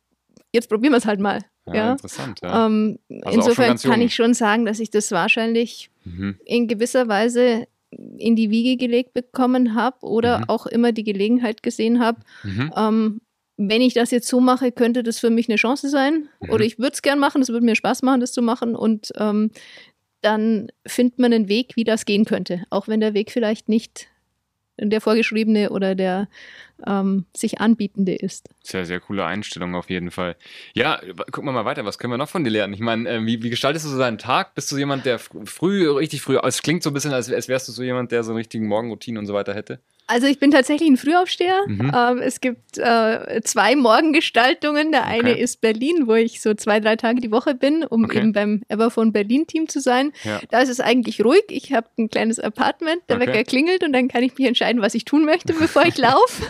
jetzt 0.52 0.69
probieren 0.69 0.93
wir 0.93 0.99
es 0.99 1.07
halt 1.07 1.21
mal. 1.21 1.41
Ja, 1.66 1.75
ja. 1.75 1.92
interessant. 1.92 2.40
Ja. 2.42 2.66
Ähm, 2.66 2.99
also 3.23 3.38
insofern 3.38 3.76
kann 3.78 4.00
ich 4.00 4.14
schon 4.14 4.35
sagen, 4.35 4.64
dass 4.64 4.81
ich 4.81 4.90
das 4.90 5.11
wahrscheinlich 5.12 5.90
mhm. 6.04 6.38
in 6.45 6.66
gewisser 6.66 7.09
Weise 7.09 7.66
in 8.19 8.37
die 8.37 8.50
Wiege 8.50 8.76
gelegt 8.76 9.12
bekommen 9.12 9.75
habe 9.75 9.99
oder 10.00 10.38
mhm. 10.38 10.45
auch 10.49 10.66
immer 10.66 10.92
die 10.92 11.04
Gelegenheit 11.04 11.62
gesehen 11.62 12.00
habe. 12.00 12.21
Mhm. 12.42 12.73
Ähm, 12.76 13.21
wenn 13.57 13.83
ich 13.83 13.95
das 13.95 14.11
jetzt 14.11 14.28
so 14.28 14.40
mache, 14.40 14.73
könnte 14.73 15.02
das 15.02 15.19
für 15.19 15.31
mich 15.31 15.49
eine 15.49 15.57
Chance 15.57 15.88
sein. 15.88 16.28
Mhm. 16.40 16.50
Oder 16.50 16.64
ich 16.64 16.78
würde 16.78 16.92
es 16.92 17.02
gern 17.02 17.19
machen, 17.19 17.42
es 17.42 17.50
würde 17.50 17.64
mir 17.64 17.76
Spaß 17.76 18.02
machen, 18.02 18.21
das 18.21 18.33
zu 18.33 18.42
machen. 18.42 18.75
Und 18.75 19.12
ähm, 19.16 19.50
dann 20.23 20.69
findet 20.87 21.19
man 21.19 21.33
einen 21.33 21.49
Weg, 21.49 21.76
wie 21.76 21.85
das 21.85 22.07
gehen 22.07 22.25
könnte. 22.25 22.64
Auch 22.71 22.88
wenn 22.88 23.00
der 23.00 23.14
Weg 23.14 23.31
vielleicht 23.31 23.69
nicht 23.69 24.09
der 24.79 25.00
vorgeschriebene 25.00 25.71
oder 25.71 25.95
der 25.95 26.29
ähm, 26.87 27.26
sich 27.37 27.61
anbietende 27.61 28.14
ist. 28.14 28.49
Sehr, 28.62 28.87
sehr 28.87 29.00
coole 29.00 29.25
Einstellung 29.25 29.75
auf 29.75 29.91
jeden 29.91 30.11
Fall. 30.11 30.37
Ja, 30.75 31.00
gucken 31.31 31.45
wir 31.45 31.52
mal 31.52 31.64
weiter. 31.64 31.85
Was 31.85 31.99
können 31.99 32.12
wir 32.12 32.19
noch 32.19 32.29
von 32.29 32.45
dir 32.45 32.50
lernen? 32.50 32.75
Ich 32.75 32.81
meine, 32.81 33.09
äh, 33.09 33.26
wie, 33.26 33.43
wie, 33.43 33.50
gestaltest 33.50 33.85
du 33.85 33.91
so 33.91 33.99
deinen 33.99 34.19
Tag? 34.19 34.55
Bist 34.55 34.71
du 34.73 34.76
jemand, 34.76 35.05
der 35.05 35.19
früh, 35.19 35.88
richtig 35.91 36.23
früh, 36.23 36.38
es 36.43 36.62
klingt 36.62 36.83
so 36.83 36.91
ein 36.91 36.95
bisschen, 36.95 37.12
als, 37.12 37.31
als 37.33 37.49
wärst 37.49 37.69
du 37.69 37.73
so 37.73 37.83
jemand, 37.83 38.12
der 38.12 38.25
so 38.25 38.33
einen 38.33 38.38
richtigen 38.38 38.67
Morgenroutine 38.67 39.19
und 39.19 39.26
so 39.26 39.35
weiter 39.35 39.55
hätte? 39.55 39.81
Also 40.12 40.26
ich 40.26 40.38
bin 40.38 40.50
tatsächlich 40.50 40.90
ein 40.90 40.99
Frühaufsteher. 40.99 41.62
Mhm. 41.66 41.90
Ähm, 41.95 42.19
es 42.19 42.42
gibt 42.42 42.76
äh, 42.76 43.40
zwei 43.45 43.76
Morgengestaltungen. 43.76 44.92
Der 44.92 45.07
eine 45.07 45.31
okay. 45.31 45.42
ist 45.42 45.62
Berlin, 45.62 46.07
wo 46.07 46.12
ich 46.12 46.42
so 46.42 46.52
zwei, 46.52 46.81
drei 46.81 46.97
Tage 46.97 47.23
die 47.23 47.31
Woche 47.31 47.54
bin, 47.54 47.83
um 47.83 48.04
okay. 48.04 48.19
eben 48.19 48.35
beim 48.35 48.61
Everphone 48.69 49.11
Berlin 49.11 49.47
Team 49.47 49.71
zu 49.71 49.81
sein. 49.81 50.12
Ja. 50.23 50.40
Da 50.50 50.61
ist 50.61 50.69
es 50.69 50.81
eigentlich 50.81 51.25
ruhig. 51.25 51.45
Ich 51.49 51.73
habe 51.73 51.87
ein 51.99 52.11
kleines 52.11 52.38
Apartment, 52.38 53.00
der 53.09 53.16
okay. 53.16 53.28
Wecker 53.28 53.45
klingelt 53.45 53.85
und 53.85 53.95
dann 53.95 54.09
kann 54.09 54.23
ich 54.23 54.37
mich 54.37 54.47
entscheiden, 54.47 54.83
was 54.83 54.95
ich 54.95 55.07
tun 55.07 55.25
möchte, 55.25 55.54
bevor 55.54 55.87
ich 55.87 55.97
laufe. 55.97 56.42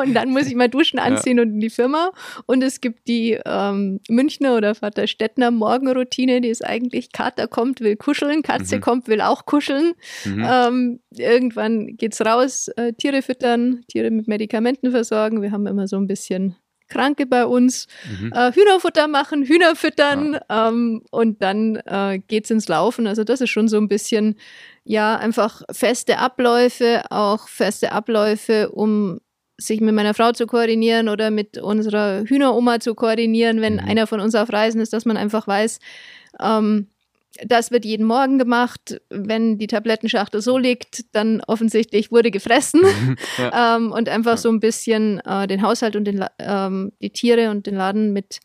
und 0.00 0.12
dann 0.12 0.30
muss 0.30 0.46
ich 0.46 0.56
mal 0.56 0.68
duschen, 0.68 0.98
anziehen 0.98 1.36
ja. 1.36 1.44
und 1.44 1.50
in 1.50 1.60
die 1.60 1.70
Firma. 1.70 2.10
Und 2.46 2.64
es 2.64 2.80
gibt 2.80 3.06
die 3.06 3.38
ähm, 3.46 4.00
Münchner 4.08 4.56
oder 4.56 4.74
Vater 4.74 5.06
Stettner 5.06 5.52
Morgenroutine, 5.52 6.40
die 6.40 6.48
ist 6.48 6.64
eigentlich 6.64 7.12
Kater 7.12 7.46
kommt, 7.46 7.80
will 7.80 7.94
kuscheln, 7.94 8.42
Katze 8.42 8.76
mhm. 8.76 8.80
kommt, 8.80 9.06
will 9.06 9.20
auch 9.20 9.46
kuscheln. 9.46 9.92
Mhm. 10.24 10.44
Ähm, 10.44 11.00
irgendwann 11.16 11.96
geht's 11.96 12.20
raus. 12.20 12.66
Äh, 12.76 12.94
Tiere 12.98 13.22
füttern, 13.22 13.82
Tiere 13.88 14.10
mit 14.10 14.28
Medikamenten 14.28 14.90
versorgen. 14.90 15.42
Wir 15.42 15.52
haben 15.52 15.66
immer 15.66 15.86
so 15.88 15.96
ein 15.96 16.06
bisschen 16.06 16.56
Kranke 16.88 17.26
bei 17.26 17.46
uns, 17.46 17.86
mhm. 18.20 18.32
äh, 18.32 18.52
Hühnerfutter 18.52 19.08
machen, 19.08 19.42
Hühner 19.44 19.74
füttern 19.74 20.34
ja. 20.48 20.68
ähm, 20.68 21.02
und 21.10 21.42
dann 21.42 21.76
äh, 21.76 22.20
es 22.30 22.50
ins 22.50 22.68
Laufen. 22.68 23.06
Also 23.06 23.24
das 23.24 23.40
ist 23.40 23.50
schon 23.50 23.68
so 23.68 23.76
ein 23.76 23.88
bisschen, 23.88 24.36
ja, 24.84 25.16
einfach 25.16 25.62
feste 25.72 26.18
Abläufe, 26.18 27.02
auch 27.10 27.48
feste 27.48 27.92
Abläufe, 27.92 28.70
um 28.70 29.18
sich 29.58 29.80
mit 29.80 29.94
meiner 29.94 30.14
Frau 30.14 30.32
zu 30.32 30.46
koordinieren 30.46 31.08
oder 31.08 31.30
mit 31.30 31.58
unserer 31.58 32.22
Hühneroma 32.24 32.78
zu 32.78 32.94
koordinieren, 32.94 33.60
wenn 33.60 33.74
mhm. 33.74 33.80
einer 33.80 34.06
von 34.06 34.20
uns 34.20 34.34
auf 34.34 34.52
Reisen 34.52 34.80
ist, 34.80 34.92
dass 34.92 35.06
man 35.06 35.16
einfach 35.16 35.48
weiß, 35.48 35.80
ähm, 36.40 36.88
das 37.44 37.70
wird 37.70 37.84
jeden 37.84 38.06
Morgen 38.06 38.38
gemacht. 38.38 39.00
Wenn 39.10 39.58
die 39.58 39.66
Tablettenschachtel 39.66 40.40
so 40.40 40.58
liegt, 40.58 41.14
dann 41.14 41.40
offensichtlich 41.46 42.10
wurde 42.10 42.30
gefressen. 42.30 42.82
Ja. 43.38 43.76
ähm, 43.76 43.92
und 43.92 44.08
einfach 44.08 44.32
ja. 44.32 44.36
so 44.36 44.48
ein 44.48 44.60
bisschen 44.60 45.20
äh, 45.20 45.46
den 45.46 45.62
Haushalt 45.62 45.96
und 45.96 46.04
den, 46.04 46.24
ähm, 46.38 46.92
die 47.02 47.10
Tiere 47.10 47.50
und 47.50 47.66
den 47.66 47.74
Laden 47.74 48.12
mit 48.12 48.40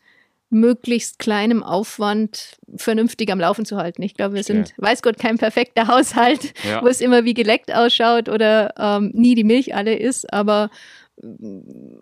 möglichst 0.52 1.18
kleinem 1.18 1.62
Aufwand 1.62 2.58
vernünftig 2.76 3.32
am 3.32 3.40
Laufen 3.40 3.64
zu 3.64 3.78
halten. 3.78 4.02
Ich 4.02 4.14
glaube, 4.14 4.34
wir 4.34 4.42
sind, 4.42 4.74
weiß 4.76 5.02
Gott, 5.02 5.18
kein 5.18 5.38
perfekter 5.38 5.86
Haushalt, 5.86 6.52
ja. 6.68 6.82
wo 6.82 6.88
es 6.88 7.00
immer 7.00 7.24
wie 7.24 7.32
geleckt 7.32 7.72
ausschaut 7.72 8.28
oder 8.28 8.74
ähm, 8.76 9.12
nie 9.14 9.34
die 9.34 9.44
Milch 9.44 9.74
alle 9.74 9.96
ist, 9.96 10.30
aber 10.32 10.70
mm, 11.22 12.00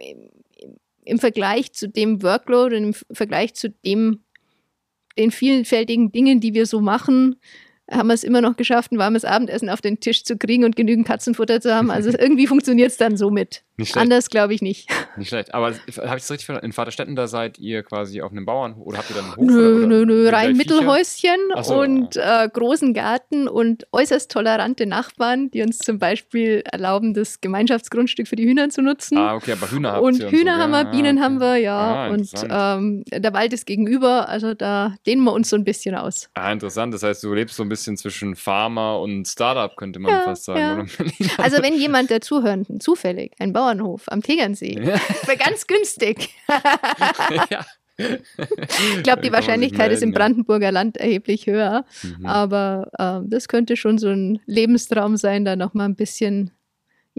im 1.05 1.18
Vergleich 1.18 1.72
zu 1.72 1.88
dem 1.88 2.22
Workload 2.22 2.76
und 2.76 2.83
im 2.83 2.94
Vergleich 3.12 3.55
zu 3.55 3.70
dem, 3.70 4.20
den 5.20 5.30
vielfältigen 5.30 6.11
Dingen, 6.11 6.40
die 6.40 6.54
wir 6.54 6.66
so 6.66 6.80
machen, 6.80 7.37
haben 7.90 8.09
wir 8.09 8.14
es 8.14 8.24
immer 8.24 8.40
noch 8.40 8.56
geschafft, 8.56 8.92
ein 8.92 8.98
warmes 8.98 9.24
Abendessen 9.24 9.68
auf 9.68 9.80
den 9.80 10.00
Tisch 10.00 10.24
zu 10.24 10.37
kriegen 10.37 10.64
und 10.64 10.76
genügend 10.76 11.06
Katzenfutter 11.06 11.61
zu 11.61 11.74
haben. 11.74 11.90
Also 11.90 12.11
irgendwie 12.18 12.46
funktioniert 12.46 12.90
es 12.90 12.96
dann 12.96 13.16
somit. 13.16 13.62
Nicht 13.80 13.92
schlecht. 13.92 14.02
Anders 14.02 14.30
glaube 14.30 14.54
ich 14.54 14.62
nicht. 14.62 14.88
Nicht 15.16 15.28
schlecht. 15.28 15.54
Aber 15.54 15.66
habe 15.66 15.78
ich 15.86 15.96
es 15.96 16.30
richtig 16.30 16.46
verstanden? 16.46 16.66
In 16.66 16.72
Vaterstetten, 16.72 17.16
da 17.16 17.26
seid 17.26 17.58
ihr 17.58 17.82
quasi 17.82 18.22
auf 18.22 18.30
einem 18.30 18.46
Bauernhof 18.46 18.86
oder 18.86 18.98
habt 18.98 19.10
ihr 19.10 19.16
dann 19.16 19.24
einen 19.24 19.36
Hof? 19.36 19.44
Nö, 19.44 19.76
oder, 19.78 19.86
nö, 19.86 20.06
nö. 20.06 20.28
Rein 20.28 20.56
Mittelhäuschen 20.56 21.38
so, 21.62 21.80
und 21.80 22.16
äh, 22.16 22.48
großen 22.52 22.94
Garten 22.94 23.48
und 23.48 23.86
äußerst 23.92 24.30
tolerante 24.30 24.86
Nachbarn, 24.86 25.50
die 25.50 25.62
uns 25.62 25.78
zum 25.78 25.98
Beispiel 25.98 26.62
erlauben, 26.64 27.14
das 27.14 27.40
Gemeinschaftsgrundstück 27.40 28.28
für 28.28 28.36
die 28.36 28.44
Hühner 28.44 28.68
zu 28.68 28.82
nutzen. 28.82 29.18
Ah, 29.18 29.34
okay, 29.34 29.52
aber 29.52 29.70
Hühner 29.70 29.92
habt 29.92 30.02
Und 30.02 30.22
Hühner 30.30 30.56
so, 30.56 30.62
haben 30.62 30.70
wir, 30.70 30.84
Bienen 30.84 31.16
okay. 31.16 31.24
haben 31.24 31.40
wir, 31.40 31.56
ja. 31.56 31.80
Ah, 31.80 32.08
und 32.08 32.30
ähm, 32.48 33.04
der 33.10 33.32
Wald 33.32 33.52
ist 33.52 33.66
gegenüber, 33.66 34.28
also 34.28 34.54
da 34.54 34.94
dehnen 35.06 35.24
wir 35.24 35.32
uns 35.32 35.50
so 35.50 35.56
ein 35.56 35.64
bisschen 35.64 35.94
aus. 35.94 36.28
Ah, 36.34 36.52
interessant. 36.52 36.94
Das 36.94 37.02
heißt, 37.02 37.22
du 37.22 37.34
lebst 37.34 37.56
so 37.56 37.62
ein 37.62 37.68
bisschen 37.68 37.96
zwischen 37.96 38.36
Farmer 38.36 39.00
und 39.00 39.26
Startup, 39.26 39.74
könnte 39.76 39.98
man 39.98 40.12
ja, 40.12 40.22
fast 40.22 40.44
sagen. 40.44 40.88
Ja. 40.98 41.04
Also 41.38 41.62
wenn 41.62 41.74
jemand, 41.74 42.10
der 42.10 42.20
zuhört, 42.20 42.66
zufällig 42.80 43.32
ein 43.38 43.52
Bauer 43.52 43.69
Bauernhof 43.70 44.04
am 44.06 44.22
Tegernsee. 44.22 44.78
Ja. 44.83 44.98
Für 44.98 45.37
ganz 45.37 45.66
günstig. 45.66 46.30
ja. 47.50 47.64
Ich 47.98 49.02
glaube, 49.02 49.20
die 49.20 49.33
Wahrscheinlichkeit 49.33 49.92
ist 49.92 50.02
im 50.02 50.12
Brandenburger 50.12 50.72
Land 50.72 50.96
erheblich 50.96 51.46
höher. 51.46 51.85
Mhm. 52.02 52.24
Aber 52.24 52.90
äh, 52.98 53.28
das 53.28 53.46
könnte 53.48 53.76
schon 53.76 53.98
so 53.98 54.09
ein 54.09 54.40
Lebenstraum 54.46 55.18
sein, 55.18 55.44
da 55.44 55.54
nochmal 55.54 55.87
ein 55.87 55.96
bisschen 55.96 56.50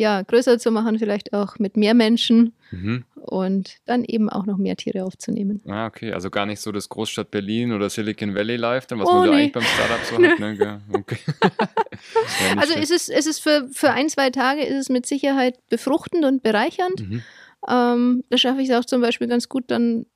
ja, 0.01 0.23
größer 0.23 0.57
zu 0.57 0.71
machen, 0.71 0.97
vielleicht 0.97 1.31
auch 1.31 1.59
mit 1.59 1.77
mehr 1.77 1.93
Menschen 1.93 2.53
mhm. 2.71 3.05
und 3.13 3.77
dann 3.85 4.03
eben 4.03 4.29
auch 4.29 4.47
noch 4.47 4.57
mehr 4.57 4.75
Tiere 4.75 5.05
aufzunehmen. 5.05 5.61
Ah, 5.67 5.85
okay, 5.85 6.11
also 6.11 6.31
gar 6.31 6.47
nicht 6.47 6.59
so 6.59 6.71
das 6.71 6.89
Großstadt 6.89 7.29
Berlin 7.29 7.71
oder 7.71 7.87
Silicon 7.87 8.33
Valley 8.33 8.55
Life, 8.55 8.87
was 8.89 9.07
oh, 9.07 9.13
man 9.13 9.29
nee. 9.29 9.35
eigentlich 9.35 9.51
beim 9.51 9.63
Startup 9.63 10.03
so 10.03 10.15
hat. 10.27 10.39
Ne? 10.39 10.81
Okay. 10.91 11.19
ja, 11.41 12.57
also 12.57 12.73
ist 12.73 12.89
es, 12.89 13.09
ist 13.09 13.27
es 13.27 13.37
für, 13.37 13.69
für 13.71 13.91
ein, 13.91 14.09
zwei 14.09 14.31
Tage 14.31 14.63
ist 14.63 14.75
es 14.75 14.89
mit 14.89 15.05
Sicherheit 15.05 15.59
befruchtend 15.69 16.25
und 16.25 16.41
bereichernd. 16.41 17.07
Mhm. 17.07 17.21
Ähm, 17.69 18.23
da 18.31 18.39
schaffe 18.39 18.63
ich 18.63 18.69
es 18.69 18.75
auch 18.75 18.85
zum 18.85 19.01
Beispiel 19.01 19.27
ganz 19.27 19.49
gut, 19.49 19.65
dann 19.67 20.07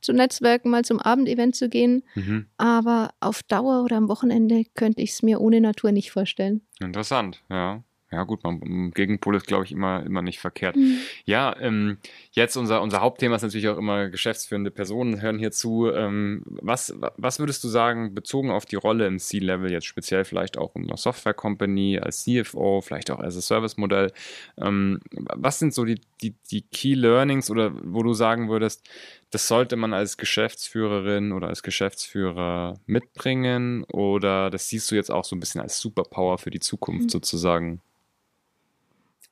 zu 0.00 0.12
Netzwerken, 0.12 0.70
mal 0.70 0.84
zum 0.84 1.00
Abendevent 1.00 1.56
zu 1.56 1.68
gehen. 1.68 2.04
Mhm. 2.14 2.46
Aber 2.58 3.10
auf 3.18 3.42
Dauer 3.42 3.82
oder 3.82 3.96
am 3.96 4.08
Wochenende 4.08 4.62
könnte 4.74 5.02
ich 5.02 5.10
es 5.10 5.22
mir 5.24 5.40
ohne 5.40 5.60
Natur 5.60 5.90
nicht 5.90 6.12
vorstellen. 6.12 6.60
Interessant, 6.78 7.42
ja. 7.50 7.82
Ja, 8.12 8.22
gut, 8.22 8.44
man, 8.44 8.92
Gegenpol 8.92 9.34
ist, 9.34 9.48
glaube 9.48 9.64
ich, 9.64 9.72
immer, 9.72 10.04
immer 10.06 10.22
nicht 10.22 10.38
verkehrt. 10.38 10.76
Mhm. 10.76 10.98
Ja, 11.24 11.56
ähm, 11.58 11.98
jetzt 12.30 12.54
unser, 12.56 12.80
unser 12.80 13.00
Hauptthema 13.00 13.34
ist 13.34 13.42
natürlich 13.42 13.68
auch 13.68 13.78
immer 13.78 14.08
geschäftsführende 14.10 14.70
Personen 14.70 15.20
hören 15.20 15.40
hier 15.40 15.50
zu. 15.50 15.90
Ähm, 15.92 16.42
was, 16.46 16.94
was 17.16 17.40
würdest 17.40 17.64
du 17.64 17.68
sagen, 17.68 18.14
bezogen 18.14 18.52
auf 18.52 18.64
die 18.64 18.76
Rolle 18.76 19.08
im 19.08 19.18
C-Level, 19.18 19.72
jetzt 19.72 19.86
speziell 19.86 20.24
vielleicht 20.24 20.56
auch 20.56 20.76
in 20.76 20.84
einer 20.84 20.96
Software-Company, 20.96 21.98
als 21.98 22.22
CFO, 22.22 22.80
vielleicht 22.80 23.10
auch 23.10 23.18
als 23.18 23.34
Service-Modell? 23.44 24.12
Ähm, 24.56 25.00
was 25.10 25.58
sind 25.58 25.74
so 25.74 25.84
die, 25.84 26.00
die, 26.22 26.36
die 26.50 26.62
Key 26.62 26.94
Learnings 26.94 27.50
oder 27.50 27.72
wo 27.82 28.04
du 28.04 28.14
sagen 28.14 28.48
würdest, 28.48 28.88
das 29.30 29.48
sollte 29.48 29.76
man 29.76 29.92
als 29.92 30.16
Geschäftsführerin 30.16 31.32
oder 31.32 31.48
als 31.48 31.62
Geschäftsführer 31.62 32.78
mitbringen 32.86 33.84
oder 33.84 34.50
das 34.50 34.68
siehst 34.68 34.90
du 34.90 34.94
jetzt 34.94 35.10
auch 35.10 35.24
so 35.24 35.34
ein 35.34 35.40
bisschen 35.40 35.60
als 35.60 35.78
Superpower 35.80 36.38
für 36.38 36.50
die 36.50 36.60
Zukunft 36.60 37.04
mhm. 37.04 37.10
sozusagen? 37.10 37.80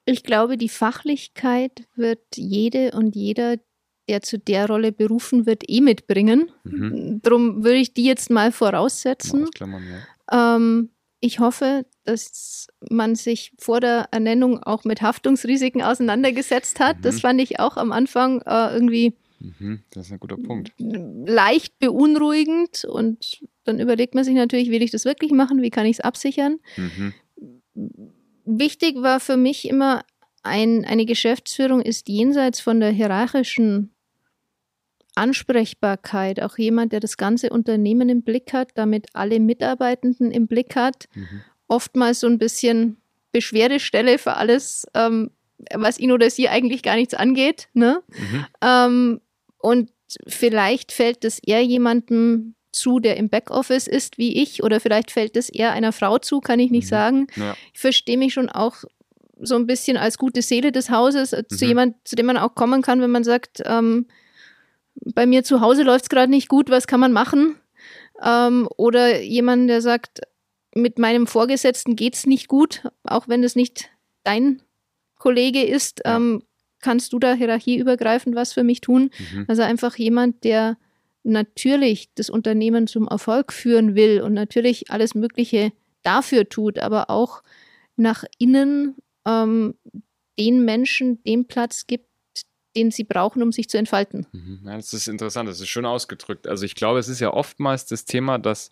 Ich 0.05 0.23
glaube, 0.23 0.59
die 0.59 0.69
Fachlichkeit 0.69 1.85
wird 1.97 2.21
jede 2.35 2.91
und 2.91 3.15
jeder, 3.15 3.57
der 4.09 4.21
zu 4.21 4.39
der 4.39 4.67
Rolle 4.67 4.93
berufen 4.93 5.47
wird, 5.47 5.63
eh 5.67 5.81
mitbringen. 5.81 6.51
Mhm. 6.65 7.21
Darum 7.23 7.65
würde 7.65 7.79
ich 7.79 7.95
die 7.95 8.05
jetzt 8.05 8.31
mal 8.31 8.53
voraussetzen. 8.53 9.49
Ja. 9.59 10.57
ähm, 10.57 10.91
ich 11.21 11.39
hoffe, 11.39 11.87
dass 12.05 12.67
man 12.91 13.15
sich 13.15 13.53
vor 13.59 13.81
der 13.81 14.09
Ernennung 14.11 14.63
auch 14.63 14.85
mit 14.85 15.01
Haftungsrisiken 15.01 15.81
auseinandergesetzt 15.81 16.81
hat. 16.81 16.99
Mhm. 16.99 17.03
Das 17.03 17.21
fand 17.21 17.41
ich 17.41 17.61
auch 17.61 17.79
am 17.79 17.93
Anfang 17.93 18.43
äh, 18.43 18.75
irgendwie 18.75 19.17
das 19.91 20.07
ist 20.07 20.13
ein 20.13 20.21
guter 20.21 20.37
Punkt. 20.37 20.73
leicht 20.79 21.79
beunruhigend. 21.79 22.85
Und 22.85 23.43
dann 23.65 23.81
überlegt 23.81 24.15
man 24.15 24.25
sich 24.25 24.35
natürlich, 24.35 24.71
will 24.71 24.83
ich 24.83 24.91
das 24.91 25.05
wirklich 25.05 25.33
machen? 25.33 25.63
Wie 25.63 25.71
kann 25.71 25.87
ich 25.87 25.99
es 25.99 26.01
absichern? 26.01 26.59
Mhm. 26.77 27.15
Wichtig 28.45 28.97
war 29.03 29.21
für 29.21 29.37
mich 29.37 29.69
immer, 29.69 30.05
ein, 30.43 30.85
eine 30.85 31.07
Geschäftsführung 31.07 31.81
ist 31.81 32.09
jenseits 32.09 32.61
von 32.61 32.79
der 32.79 32.91
hierarchischen 32.91 33.95
Ansprechbarkeit, 35.15 36.43
auch 36.43 36.59
jemand, 36.59 36.93
der 36.93 37.01
das 37.01 37.17
ganze 37.17 37.51
Unternehmen 37.51 38.09
im 38.09 38.23
Blick 38.23 38.53
hat, 38.53 38.71
damit 38.75 39.07
alle 39.15 39.41
Mitarbeitenden 39.41 40.31
im 40.31 40.47
Blick 40.47 40.77
hat, 40.77 41.09
mhm. 41.15 41.41
oftmals 41.69 42.21
so 42.21 42.27
ein 42.27 42.39
bisschen 42.39 42.99
Beschwerdestelle 43.33 44.19
für 44.19 44.35
alles, 44.35 44.87
ähm, 44.95 45.31
was 45.73 45.99
ihn 45.99 46.13
oder 46.13 46.29
sie 46.31 46.49
eigentlich 46.49 46.83
gar 46.83 46.97
nichts 46.97 47.15
angeht. 47.15 47.69
Ne? 47.73 48.03
Mhm. 48.09 48.47
Ähm, 48.61 49.21
und 49.65 49.91
vielleicht 50.27 50.93
fällt 50.93 51.25
es 51.25 51.39
eher 51.39 51.63
jemandem 51.65 52.55
zu, 52.71 53.01
der 53.01 53.17
im 53.17 53.31
Backoffice 53.31 53.87
ist 53.87 54.19
wie 54.19 54.43
ich, 54.43 54.63
oder 54.63 54.79
vielleicht 54.79 55.11
fällt 55.11 55.39
es 55.39 55.49
eher 55.49 55.73
einer 55.73 55.93
Frau 55.93 56.19
zu, 56.19 56.41
kann 56.41 56.61
ich 56.61 56.71
nicht 56.71 56.85
mhm. 56.85 56.89
sagen. 56.89 57.27
Ja. 57.35 57.57
Ich 57.73 57.81
verstehe 57.81 58.19
mich 58.19 58.35
schon 58.35 58.51
auch 58.51 58.85
so 59.41 59.55
ein 59.55 59.67
bisschen 59.67 59.97
als 59.97 60.19
gute 60.19 60.43
Seele 60.43 60.71
des 60.71 60.91
Hauses, 60.91 61.33
äh, 61.33 61.49
zu 61.49 61.65
jemand, 61.65 61.97
zu 62.05 62.15
dem 62.15 62.27
man 62.27 62.37
auch 62.37 62.55
kommen 62.55 62.83
kann, 62.83 63.01
wenn 63.01 63.11
man 63.11 63.25
sagt, 63.25 63.63
ähm, 63.65 64.07
bei 64.97 65.25
mir 65.25 65.45
zu 65.45 65.63
Hause 65.63 65.83
läuft 65.83 66.05
es 66.05 66.09
gerade 66.11 66.31
nicht 66.31 66.49
gut, 66.49 66.69
was 66.69 66.87
kann 66.87 67.01
man 67.01 67.13
machen? 67.13 67.57
Ähm, 68.23 68.69
oder 68.77 69.23
jemand, 69.23 69.71
der 69.71 69.81
sagt, 69.81 70.21
mit 70.75 70.99
meinem 70.99 71.27
Vorgesetzten 71.27 71.97
geht 71.97 72.17
es 72.17 72.27
nicht 72.27 72.49
gut, 72.49 72.83
auch 73.03 73.29
wenn 73.29 73.43
es 73.43 73.57
nicht 73.57 73.89
dein 74.25 74.61
Kollege 75.17 75.63
ist, 75.63 76.03
ja. 76.05 76.17
ähm, 76.17 76.43
kannst 76.85 77.15
du 77.15 77.19
da 77.19 77.33
hierarchieübergreifend 77.33 78.37
was 78.37 78.53
für 78.53 78.63
mich 78.63 78.83
tun? 78.83 79.11
Mhm. 79.33 79.47
Also 79.49 79.63
einfach 79.63 79.97
jemand, 79.97 80.45
der 80.45 80.77
natürlich 81.23 82.11
das 82.15 82.29
Unternehmen 82.29 82.87
zum 82.87 83.09
Erfolg 83.09 83.55
führen 83.55 83.95
will 83.95 84.21
und 84.21 84.35
natürlich 84.35 84.91
alles 84.91 85.15
Mögliche 85.15 85.73
dafür 86.03 86.47
tut, 86.47 86.79
aber 86.79 87.09
auch 87.09 87.43
nach 87.97 88.25
innen 88.39 88.97
ähm, 89.27 89.75
den 90.39 90.67
Menschen 90.67 91.23
den 91.25 91.47
Platz 91.47 91.87
gibt, 91.87 92.07
den 92.77 92.91
sie 92.91 93.05
brauchen, 93.05 93.43
um 93.43 93.53
sich 93.53 93.69
zu 93.69 93.79
entfalten. 93.79 94.27
Mhm. 94.33 94.61
Ja, 94.65 94.77
das 94.77 94.93
ist 94.93 95.09
interessant, 95.09 95.49
das 95.49 95.61
ist 95.61 95.69
schön 95.69 95.85
ausgedrückt. 95.87 96.47
Also 96.49 96.65
ich 96.65 96.75
glaube, 96.75 96.99
es 96.99 97.09
ist 97.09 97.21
ja 97.21 97.33
oftmals 97.33 97.87
das 97.87 98.05
Thema, 98.05 98.39
dass, 98.39 98.71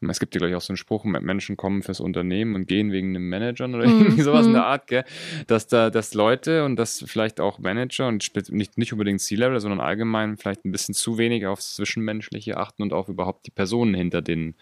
es 0.00 0.20
gibt 0.20 0.34
ja 0.34 0.38
gleich 0.40 0.54
auch 0.54 0.60
so 0.60 0.72
einen 0.72 0.76
Spruch, 0.76 1.04
Menschen 1.04 1.56
kommen 1.56 1.82
fürs 1.82 2.00
Unternehmen 2.00 2.54
und 2.54 2.68
gehen 2.68 2.92
wegen 2.92 3.16
einem 3.16 3.28
Manager 3.28 3.66
oder 3.68 3.86
mhm. 3.86 4.02
irgendwie 4.02 4.22
sowas 4.22 4.46
in 4.46 4.52
der 4.52 4.66
Art, 4.66 4.86
gell? 4.86 5.04
dass 5.46 5.66
da, 5.66 5.90
dass 5.90 6.14
Leute 6.14 6.64
und 6.64 6.76
dass 6.76 7.04
vielleicht 7.06 7.40
auch 7.40 7.58
Manager 7.58 8.08
und 8.08 8.30
nicht, 8.50 8.78
nicht 8.78 8.92
unbedingt 8.92 9.20
C-Level, 9.20 9.60
sondern 9.60 9.80
allgemein 9.80 10.36
vielleicht 10.36 10.64
ein 10.64 10.72
bisschen 10.72 10.94
zu 10.94 11.18
wenig 11.18 11.46
aufs 11.46 11.76
Zwischenmenschliche 11.76 12.56
achten 12.56 12.82
und 12.82 12.92
auch 12.92 13.08
überhaupt 13.08 13.46
die 13.46 13.50
Personen 13.50 13.94
hinter 13.94 14.22
den 14.22 14.54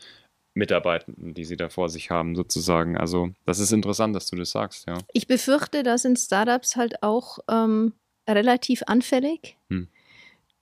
Mitarbeitenden, 0.57 1.35
die 1.35 1.45
sie 1.45 1.57
da 1.57 1.69
vor 1.69 1.89
sich 1.89 2.11
haben, 2.11 2.35
sozusagen. 2.35 2.97
Also 2.97 3.31
das 3.45 3.59
ist 3.59 3.73
interessant, 3.73 4.17
dass 4.17 4.29
du 4.29 4.37
das 4.37 4.51
sagst, 4.51 4.87
ja. 4.89 4.99
Ich 5.13 5.27
befürchte, 5.27 5.83
dass 5.83 6.05
in 6.05 6.17
Startups 6.17 6.77
halt 6.77 7.03
auch 7.03 7.39
ähm, 7.49 7.93
relativ 8.29 8.83
anfällig. 8.87 9.57
Hm. 9.71 9.89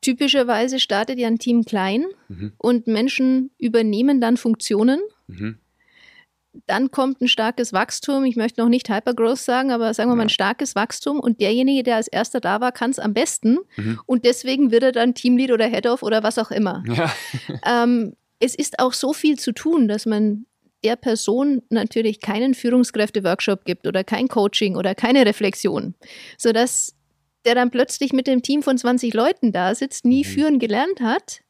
Typischerweise 0.00 0.80
startet 0.80 1.18
ja 1.18 1.28
ein 1.28 1.38
Team 1.38 1.64
klein 1.64 2.04
mhm. 2.28 2.52
und 2.58 2.86
Menschen 2.86 3.50
übernehmen 3.58 4.20
dann 4.20 4.36
Funktionen. 4.36 5.00
Mhm. 5.28 5.56
Dann 6.66 6.90
kommt 6.90 7.22
ein 7.22 7.28
starkes 7.28 7.72
Wachstum. 7.72 8.24
Ich 8.24 8.36
möchte 8.36 8.60
noch 8.60 8.68
nicht 8.68 8.90
Hypergrowth 8.90 9.38
sagen, 9.38 9.72
aber 9.72 9.94
sagen 9.94 10.10
wir 10.10 10.12
ja. 10.12 10.16
mal 10.16 10.22
ein 10.24 10.28
starkes 10.28 10.74
Wachstum. 10.74 11.18
Und 11.18 11.40
derjenige, 11.40 11.82
der 11.82 11.96
als 11.96 12.08
erster 12.08 12.40
da 12.40 12.60
war, 12.60 12.70
kann 12.70 12.90
es 12.90 12.98
am 12.98 13.14
besten. 13.14 13.58
Mhm. 13.76 13.98
Und 14.04 14.26
deswegen 14.26 14.70
wird 14.70 14.82
er 14.82 14.92
dann 14.92 15.14
Teamlead 15.14 15.50
oder 15.50 15.66
Head-Off 15.66 16.02
oder 16.02 16.22
was 16.22 16.38
auch 16.38 16.50
immer. 16.50 16.84
Ja. 16.86 17.10
ähm, 17.82 18.14
es 18.40 18.54
ist 18.54 18.78
auch 18.78 18.92
so 18.92 19.14
viel 19.14 19.38
zu 19.38 19.52
tun, 19.52 19.88
dass 19.88 20.04
man 20.04 20.44
der 20.84 20.96
Person 20.96 21.62
natürlich 21.70 22.20
keinen 22.20 22.52
Führungskräfte-Workshop 22.52 23.64
gibt 23.64 23.86
oder 23.86 24.04
kein 24.04 24.28
Coaching 24.28 24.76
oder 24.76 24.94
keine 24.94 25.24
Reflexion, 25.24 25.94
sodass 26.36 26.94
der 27.44 27.54
dann 27.54 27.70
plötzlich 27.70 28.12
mit 28.12 28.26
dem 28.26 28.42
Team 28.42 28.62
von 28.62 28.78
20 28.78 29.12
Leuten 29.14 29.52
da 29.52 29.74
sitzt, 29.74 30.04
nie 30.04 30.24
mhm. 30.24 30.28
führen 30.28 30.58
gelernt 30.58 31.00
hat, 31.00 31.42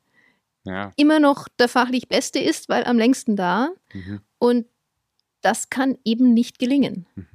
ja. 0.65 0.93
immer 0.97 1.21
noch 1.21 1.49
der 1.59 1.69
fachlich 1.69 2.09
Beste 2.09 2.39
ist, 2.39 2.69
weil 2.69 2.85
am 2.85 2.99
längsten 2.99 3.37
da. 3.37 3.71
Mhm. 3.93 4.21
Und 4.39 4.67
das 5.41 5.71
kann 5.71 5.99
eben 6.05 6.35
nicht 6.35 6.59
gelingen. 6.59 7.07
Mhm. 7.15 7.27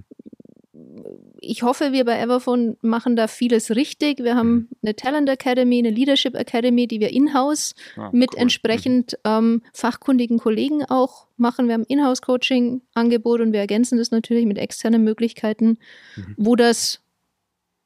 Ich 1.42 1.64
hoffe, 1.64 1.94
wir 1.94 2.06
bei 2.06 2.20
Everphone 2.20 2.78
machen 2.82 3.16
da 3.16 3.28
vieles 3.28 3.72
richtig. 3.72 4.20
Wir 4.20 4.36
haben 4.36 4.52
mhm. 4.52 4.68
eine 4.84 4.96
Talent 4.96 5.30
Academy, 5.30 5.80
eine 5.80 5.90
Leadership 5.90 6.36
Academy, 6.36 6.88
die 6.88 7.00
wir 7.00 7.12
in-house 7.12 7.76
ah, 7.96 8.10
mit 8.12 8.34
cool. 8.34 8.42
entsprechend 8.42 9.14
mhm. 9.24 9.32
ähm, 9.32 9.62
fachkundigen 9.74 10.38
Kollegen 10.38 10.84
auch 10.86 11.28
machen. 11.38 11.68
Wir 11.68 11.76
haben 11.76 11.86
Inhouse-Coaching-Angebot 11.86 13.42
und 13.42 13.54
wir 13.54 13.62
ergänzen 13.62 13.98
das 13.98 14.12
natürlich 14.12 14.46
mit 14.46 14.58
externen 14.58 15.04
Möglichkeiten, 15.04 15.78
mhm. 16.16 16.36
wo 16.38 16.56
das 16.56 17.02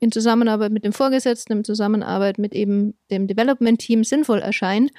in 0.03 0.11
Zusammenarbeit 0.11 0.71
mit 0.71 0.85
dem 0.85 0.93
Vorgesetzten, 0.93 1.53
in 1.53 1.63
Zusammenarbeit 1.63 2.37
mit 2.37 2.53
eben 2.53 2.95
dem 3.09 3.27
Development-Team 3.27 4.03
sinnvoll 4.03 4.39
erscheint. 4.39 4.91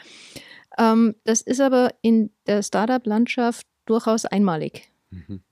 Ähm, 0.78 1.14
das 1.24 1.40
ist 1.40 1.60
aber 1.60 1.94
in 2.02 2.30
der 2.46 2.62
Startup-Landschaft 2.62 3.66
durchaus 3.86 4.24
einmalig. 4.24 4.88
Mhm. 5.10 5.42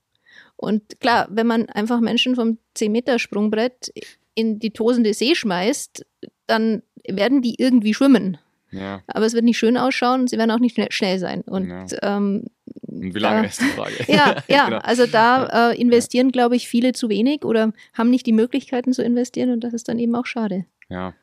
Und 0.55 0.99
klar, 0.99 1.27
wenn 1.29 1.47
man 1.47 1.69
einfach 1.69 1.99
Menschen 1.99 2.35
vom 2.35 2.57
10-Meter-Sprungbrett 2.75 3.91
in 4.35 4.59
die 4.59 4.71
tosende 4.71 5.13
See 5.13 5.35
schmeißt, 5.35 6.05
dann 6.47 6.83
werden 7.07 7.41
die 7.41 7.55
irgendwie 7.57 7.93
schwimmen. 7.93 8.37
Ja. 8.71 9.01
Aber 9.07 9.25
es 9.25 9.33
wird 9.33 9.45
nicht 9.45 9.57
schön 9.57 9.77
ausschauen 9.77 10.21
und 10.21 10.29
sie 10.29 10.37
werden 10.37 10.51
auch 10.51 10.59
nicht 10.59 10.77
schnell 10.93 11.19
sein. 11.19 11.41
Und, 11.41 11.69
ja. 11.69 11.85
ähm, 12.01 12.45
und 12.45 12.51
wie 12.65 13.19
lange 13.19 13.41
da, 13.41 13.47
ist 13.47 13.61
die 13.61 13.65
Frage? 13.65 13.93
Ja, 14.07 14.43
ja 14.47 14.65
genau. 14.65 14.77
also 14.79 15.05
da 15.05 15.71
äh, 15.71 15.79
investieren, 15.79 16.31
glaube 16.31 16.55
ich, 16.55 16.67
viele 16.67 16.93
zu 16.93 17.09
wenig 17.09 17.43
oder 17.43 17.73
haben 17.93 18.09
nicht 18.09 18.25
die 18.25 18.33
Möglichkeiten 18.33 18.93
zu 18.93 19.03
investieren 19.03 19.51
und 19.51 19.61
das 19.61 19.73
ist 19.73 19.87
dann 19.87 19.99
eben 19.99 20.15
auch 20.15 20.25
schade. 20.25 20.65
Ja. 20.89 21.13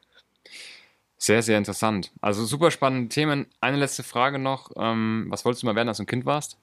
Sehr, 1.17 1.43
sehr 1.43 1.59
interessant. 1.59 2.13
Also 2.23 2.45
super 2.47 2.71
spannende 2.71 3.09
Themen. 3.11 3.47
Eine 3.61 3.77
letzte 3.77 4.03
Frage 4.03 4.39
noch. 4.39 4.71
Ähm, 4.77 5.27
was 5.29 5.45
wolltest 5.45 5.63
du 5.63 5.67
mal 5.67 5.75
werden, 5.75 5.89
als 5.89 5.99
du 5.99 6.05
ein 6.05 6.07
Kind 6.07 6.25
warst? 6.25 6.57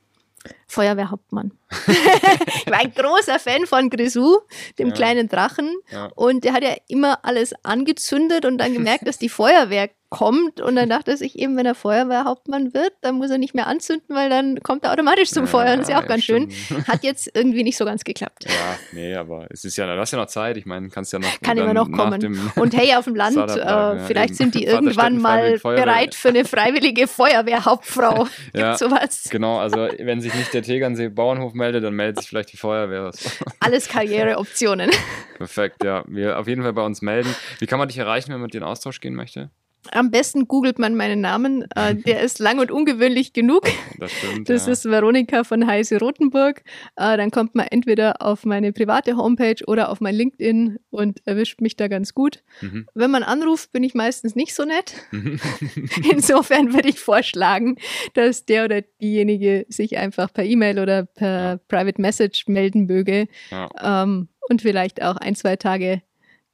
Feuerwehrhauptmann. 0.67 1.51
ich 1.87 2.71
war 2.71 2.79
ein 2.79 2.93
großer 2.93 3.39
Fan 3.39 3.65
von 3.65 3.89
Grisou, 3.89 4.39
dem 4.79 4.89
ja. 4.89 4.93
kleinen 4.93 5.27
Drachen. 5.29 5.75
Ja. 5.91 6.09
Und 6.15 6.43
der 6.43 6.53
hat 6.53 6.63
ja 6.63 6.75
immer 6.87 7.23
alles 7.23 7.53
angezündet 7.63 8.45
und 8.45 8.57
dann 8.57 8.73
gemerkt, 8.73 9.07
dass 9.07 9.17
die 9.17 9.29
Feuerwehr 9.29 9.89
kommt 10.09 10.61
und 10.61 10.75
dann 10.75 10.89
dachte 10.89 11.17
sich 11.17 11.37
eben, 11.37 11.57
wenn 11.57 11.65
er 11.65 11.75
Feuerwehrhauptmann 11.75 12.73
wird, 12.73 12.93
dann 13.01 13.15
muss 13.15 13.29
er 13.29 13.37
nicht 13.37 13.53
mehr 13.53 13.67
anzünden, 13.67 14.15
weil 14.15 14.29
dann 14.29 14.59
kommt 14.61 14.85
er 14.85 14.93
automatisch 14.93 15.29
zum 15.29 15.45
ja, 15.45 15.51
Feuer. 15.51 15.77
Das 15.77 15.81
ist 15.81 15.89
ja 15.89 15.97
auch 15.97 16.03
ja, 16.03 16.07
ganz 16.07 16.23
schön. 16.23 16.49
Hat 16.87 17.03
jetzt 17.03 17.29
irgendwie 17.33 17.63
nicht 17.63 17.77
so 17.77 17.83
ganz 17.83 18.03
geklappt. 18.03 18.45
Ja, 18.45 18.77
nee, 18.93 19.15
aber 19.15 19.47
es 19.49 19.65
ist 19.65 19.75
ja, 19.75 19.93
du 19.93 19.99
hast 19.99 20.11
ja 20.11 20.17
noch 20.17 20.27
Zeit. 20.27 20.55
Ich 20.57 20.65
meine, 20.65 20.89
kannst 20.89 21.11
ja 21.11 21.19
noch. 21.19 21.27
Kann 21.41 21.57
immer 21.57 21.73
noch 21.73 21.91
kommen. 21.91 22.51
Und 22.55 22.75
hey, 22.75 22.95
auf 22.95 23.05
dem 23.05 23.15
Land, 23.17 23.37
äh, 23.37 23.59
ja, 23.59 23.97
vielleicht 24.05 24.29
eben. 24.29 24.35
sind 24.35 24.55
die 24.55 24.63
irgendwann 24.65 25.17
mal 25.17 25.57
bereit 25.59 26.15
für 26.15 26.29
eine 26.29 26.45
freiwillige 26.45 27.07
Feuerwehrhauptfrau. 27.07 28.27
ja, 28.53 28.77
sowas. 28.77 29.27
Genau, 29.29 29.59
also 29.59 29.87
wenn 29.99 30.21
sich 30.21 30.33
nicht 30.33 30.53
der 30.53 30.63
Tegernsee 30.63 31.09
Bauernhof 31.09 31.53
meldet, 31.53 31.83
dann 31.83 31.93
meldet 31.93 32.19
sich 32.19 32.29
vielleicht 32.29 32.53
die 32.53 32.57
Feuerwehr. 32.57 33.11
Alles 33.59 33.89
Karriereoptionen. 33.89 34.89
Perfekt, 35.37 35.83
ja. 35.83 36.03
Wir 36.07 36.39
auf 36.39 36.47
jeden 36.47 36.63
Fall 36.63 36.73
bei 36.73 36.85
uns 36.85 37.01
melden. 37.01 37.35
Wie 37.59 37.65
kann 37.65 37.79
man 37.79 37.87
dich 37.87 37.97
erreichen, 37.97 38.31
wenn 38.31 38.39
man 38.39 38.49
in 38.49 38.63
Austausch 38.63 39.01
gehen 39.01 39.13
möchte? 39.13 39.49
Am 39.91 40.11
besten 40.11 40.47
googelt 40.47 40.79
man 40.79 40.95
meinen 40.95 41.21
Namen. 41.21 41.65
Äh, 41.75 41.95
der 42.05 42.21
ist 42.21 42.39
lang 42.39 42.59
und 42.59 42.71
ungewöhnlich 42.71 43.33
genug. 43.33 43.67
Das 43.97 44.11
stimmt. 44.11 44.49
Das 44.49 44.65
ja. 44.65 44.73
ist 44.73 44.85
Veronika 44.85 45.43
von 45.43 45.65
Heise 45.67 45.99
Rotenburg. 45.99 46.63
Äh, 46.95 47.17
dann 47.17 47.31
kommt 47.31 47.55
man 47.55 47.67
entweder 47.67 48.21
auf 48.21 48.45
meine 48.45 48.73
private 48.73 49.17
Homepage 49.17 49.63
oder 49.65 49.89
auf 49.89 50.01
mein 50.01 50.15
LinkedIn 50.15 50.77
und 50.89 51.25
erwischt 51.25 51.61
mich 51.61 51.75
da 51.75 51.87
ganz 51.87 52.13
gut. 52.13 52.43
Mhm. 52.61 52.87
Wenn 52.93 53.11
man 53.11 53.23
anruft, 53.23 53.71
bin 53.71 53.83
ich 53.83 53.93
meistens 53.93 54.35
nicht 54.35 54.53
so 54.53 54.65
nett. 54.65 54.93
Mhm. 55.11 55.39
Insofern 56.11 56.73
würde 56.73 56.89
ich 56.89 56.99
vorschlagen, 56.99 57.77
dass 58.13 58.45
der 58.45 58.65
oder 58.65 58.81
diejenige 58.81 59.65
sich 59.69 59.97
einfach 59.97 60.33
per 60.33 60.43
E-Mail 60.43 60.79
oder 60.79 61.05
per 61.05 61.27
ja. 61.27 61.57
Private 61.67 62.01
Message 62.01 62.47
melden 62.47 62.85
möge. 62.85 63.27
Ja. 63.51 64.03
Ähm, 64.03 64.29
und 64.49 64.61
vielleicht 64.61 65.01
auch 65.01 65.17
ein, 65.17 65.35
zwei 65.35 65.55
Tage 65.57 66.01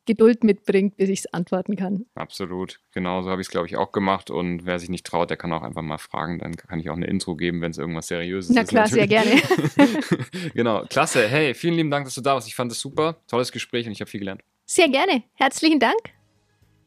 Geduld 0.06 0.44
mitbringt, 0.44 0.98
bis 0.98 1.10
ich 1.10 1.20
es 1.20 1.34
antworten 1.34 1.76
kann. 1.76 2.06
Absolut. 2.16 2.80
Genau 2.94 3.22
so 3.22 3.30
habe 3.30 3.42
ich 3.42 3.48
es, 3.48 3.52
glaube 3.52 3.68
ich, 3.68 3.78
auch 3.78 3.92
gemacht. 3.92 4.30
Und 4.30 4.66
wer 4.66 4.80
sich 4.80 4.90
nicht 4.90 5.06
traut, 5.06 5.30
der 5.30 5.38
kann 5.38 5.52
auch 5.54 5.64
einfach 5.64 5.82
mal 5.82 5.98
fragen. 5.98 6.40
Dann 6.40 6.56
kann 6.56 6.80
ich 6.80 6.90
auch 6.90 6.96
eine 6.96 7.08
Intro 7.08 7.36
geben, 7.36 7.62
wenn 7.62 7.72
es 7.72 7.78
irgendwas 7.78 8.08
Seriöses 8.08 8.54
Na 8.54 8.62
ist. 8.62 8.72
Na 8.72 8.84
klar, 8.84 8.88
sehr 8.88 9.08
gerne. 9.08 9.42
genau. 10.54 10.86
Klasse. 10.90 11.28
Hey, 11.28 11.54
vielen 11.54 11.76
lieben 11.76 11.92
Dank, 11.92 12.06
dass 12.06 12.16
du 12.16 12.22
da 12.22 12.34
warst. 12.34 12.48
Ich 12.48 12.56
fand 12.56 12.72
es 12.72 12.80
super. 12.80 13.18
Tolles 13.28 13.52
Gespräch 13.52 13.86
und 13.86 13.92
ich 13.94 14.02
habe 14.02 14.10
viel 14.10 14.20
gelernt. 14.20 14.42
Sehr 14.66 14.90
gerne. 14.90 15.24
Herzlichen 15.36 15.80
Dank. 15.80 16.13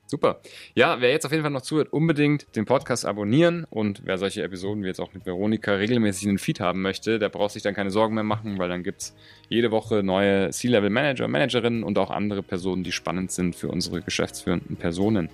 Super. 0.09 0.41
Ja, 0.75 1.01
wer 1.01 1.11
jetzt 1.11 1.27
auf 1.27 1.33
jeden 1.33 1.43
Fall 1.43 1.51
noch 1.51 1.63
zuhört, 1.63 1.93
unbedingt 1.93 2.55
den 2.55 2.65
Podcast 2.65 3.05
abonnieren 3.05 3.67
und 3.69 4.03
wer 4.05 4.19
solche 4.19 4.43
Episoden 4.45 4.85
wie 4.85 4.87
jetzt 4.87 5.01
auch 5.01 5.13
mit 5.15 5.27
Veronika 5.27 5.73
regelmäßig 5.73 6.25
in 6.25 6.29
den 6.31 6.39
Feed 6.39 6.61
haben 6.61 6.81
möchte, 6.81 7.19
der 7.19 7.29
braucht 7.29 7.53
sich 7.53 7.65
dann 7.65 7.75
keine 7.75 7.91
Sorgen 7.91 8.15
mehr 8.15 8.23
machen, 8.23 8.59
weil 8.59 8.69
dann 8.69 8.85
gibt 8.85 9.03
es 9.03 9.17
jede 9.49 9.73
Woche 9.73 10.05
neue 10.05 10.51
C-Level-Manager, 10.51 11.27
Managerinnen 11.27 11.83
und 11.83 11.99
auch 11.99 12.11
andere 12.11 12.45
Personen, 12.45 12.85
die 12.85 12.93
spannend 12.93 13.33
sind 13.33 13.57
für 13.57 13.69
unsere 13.69 14.01
geschäftsführenden 14.01 14.77
Personen. 14.77 15.29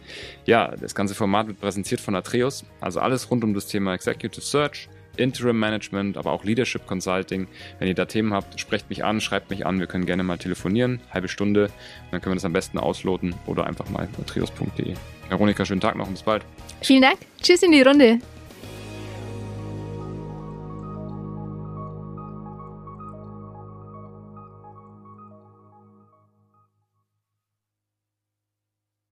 Ja, 0.46 0.74
das 0.74 0.94
ganze 0.94 1.14
Format 1.14 1.48
wird 1.48 1.61
präsentiert 1.61 2.00
von 2.00 2.14
Atreus, 2.14 2.64
also 2.80 3.00
alles 3.00 3.30
rund 3.30 3.44
um 3.44 3.52
das 3.52 3.66
Thema 3.66 3.92
Executive 3.92 4.40
Search, 4.40 4.88
Interim 5.16 5.59
Management, 5.59 6.16
aber 6.16 6.33
auch 6.33 6.44
Leadership 6.44 6.87
Consulting. 6.87 7.48
Wenn 7.79 7.88
ihr 7.88 7.94
da 7.94 8.05
Themen 8.05 8.33
habt, 8.33 8.59
sprecht 8.59 8.88
mich 8.90 9.05
an, 9.05 9.20
schreibt 9.20 9.51
mich 9.51 9.66
an. 9.66 9.79
Wir 9.79 9.87
können 9.87 10.07
gerne 10.07 10.22
mal 10.22 10.38
telefonieren, 10.38 11.01
halbe 11.12 11.29
Stunde. 11.29 11.70
Dann 12.11 12.20
können 12.20 12.33
wir 12.33 12.37
das 12.37 12.44
am 12.44 12.53
besten 12.53 12.79
ausloten 12.79 13.35
oder 13.46 13.66
einfach 13.66 13.88
mal 13.90 14.09
trios.de. 14.27 14.94
Veronika, 15.29 15.64
schönen 15.64 15.81
Tag 15.81 15.96
noch 15.96 16.07
und 16.07 16.14
bis 16.14 16.22
bald. 16.22 16.44
Vielen 16.83 17.03
Dank. 17.03 17.18
Tschüss 17.40 17.62
in 17.62 17.72
die 17.72 17.83
Runde. 17.83 18.18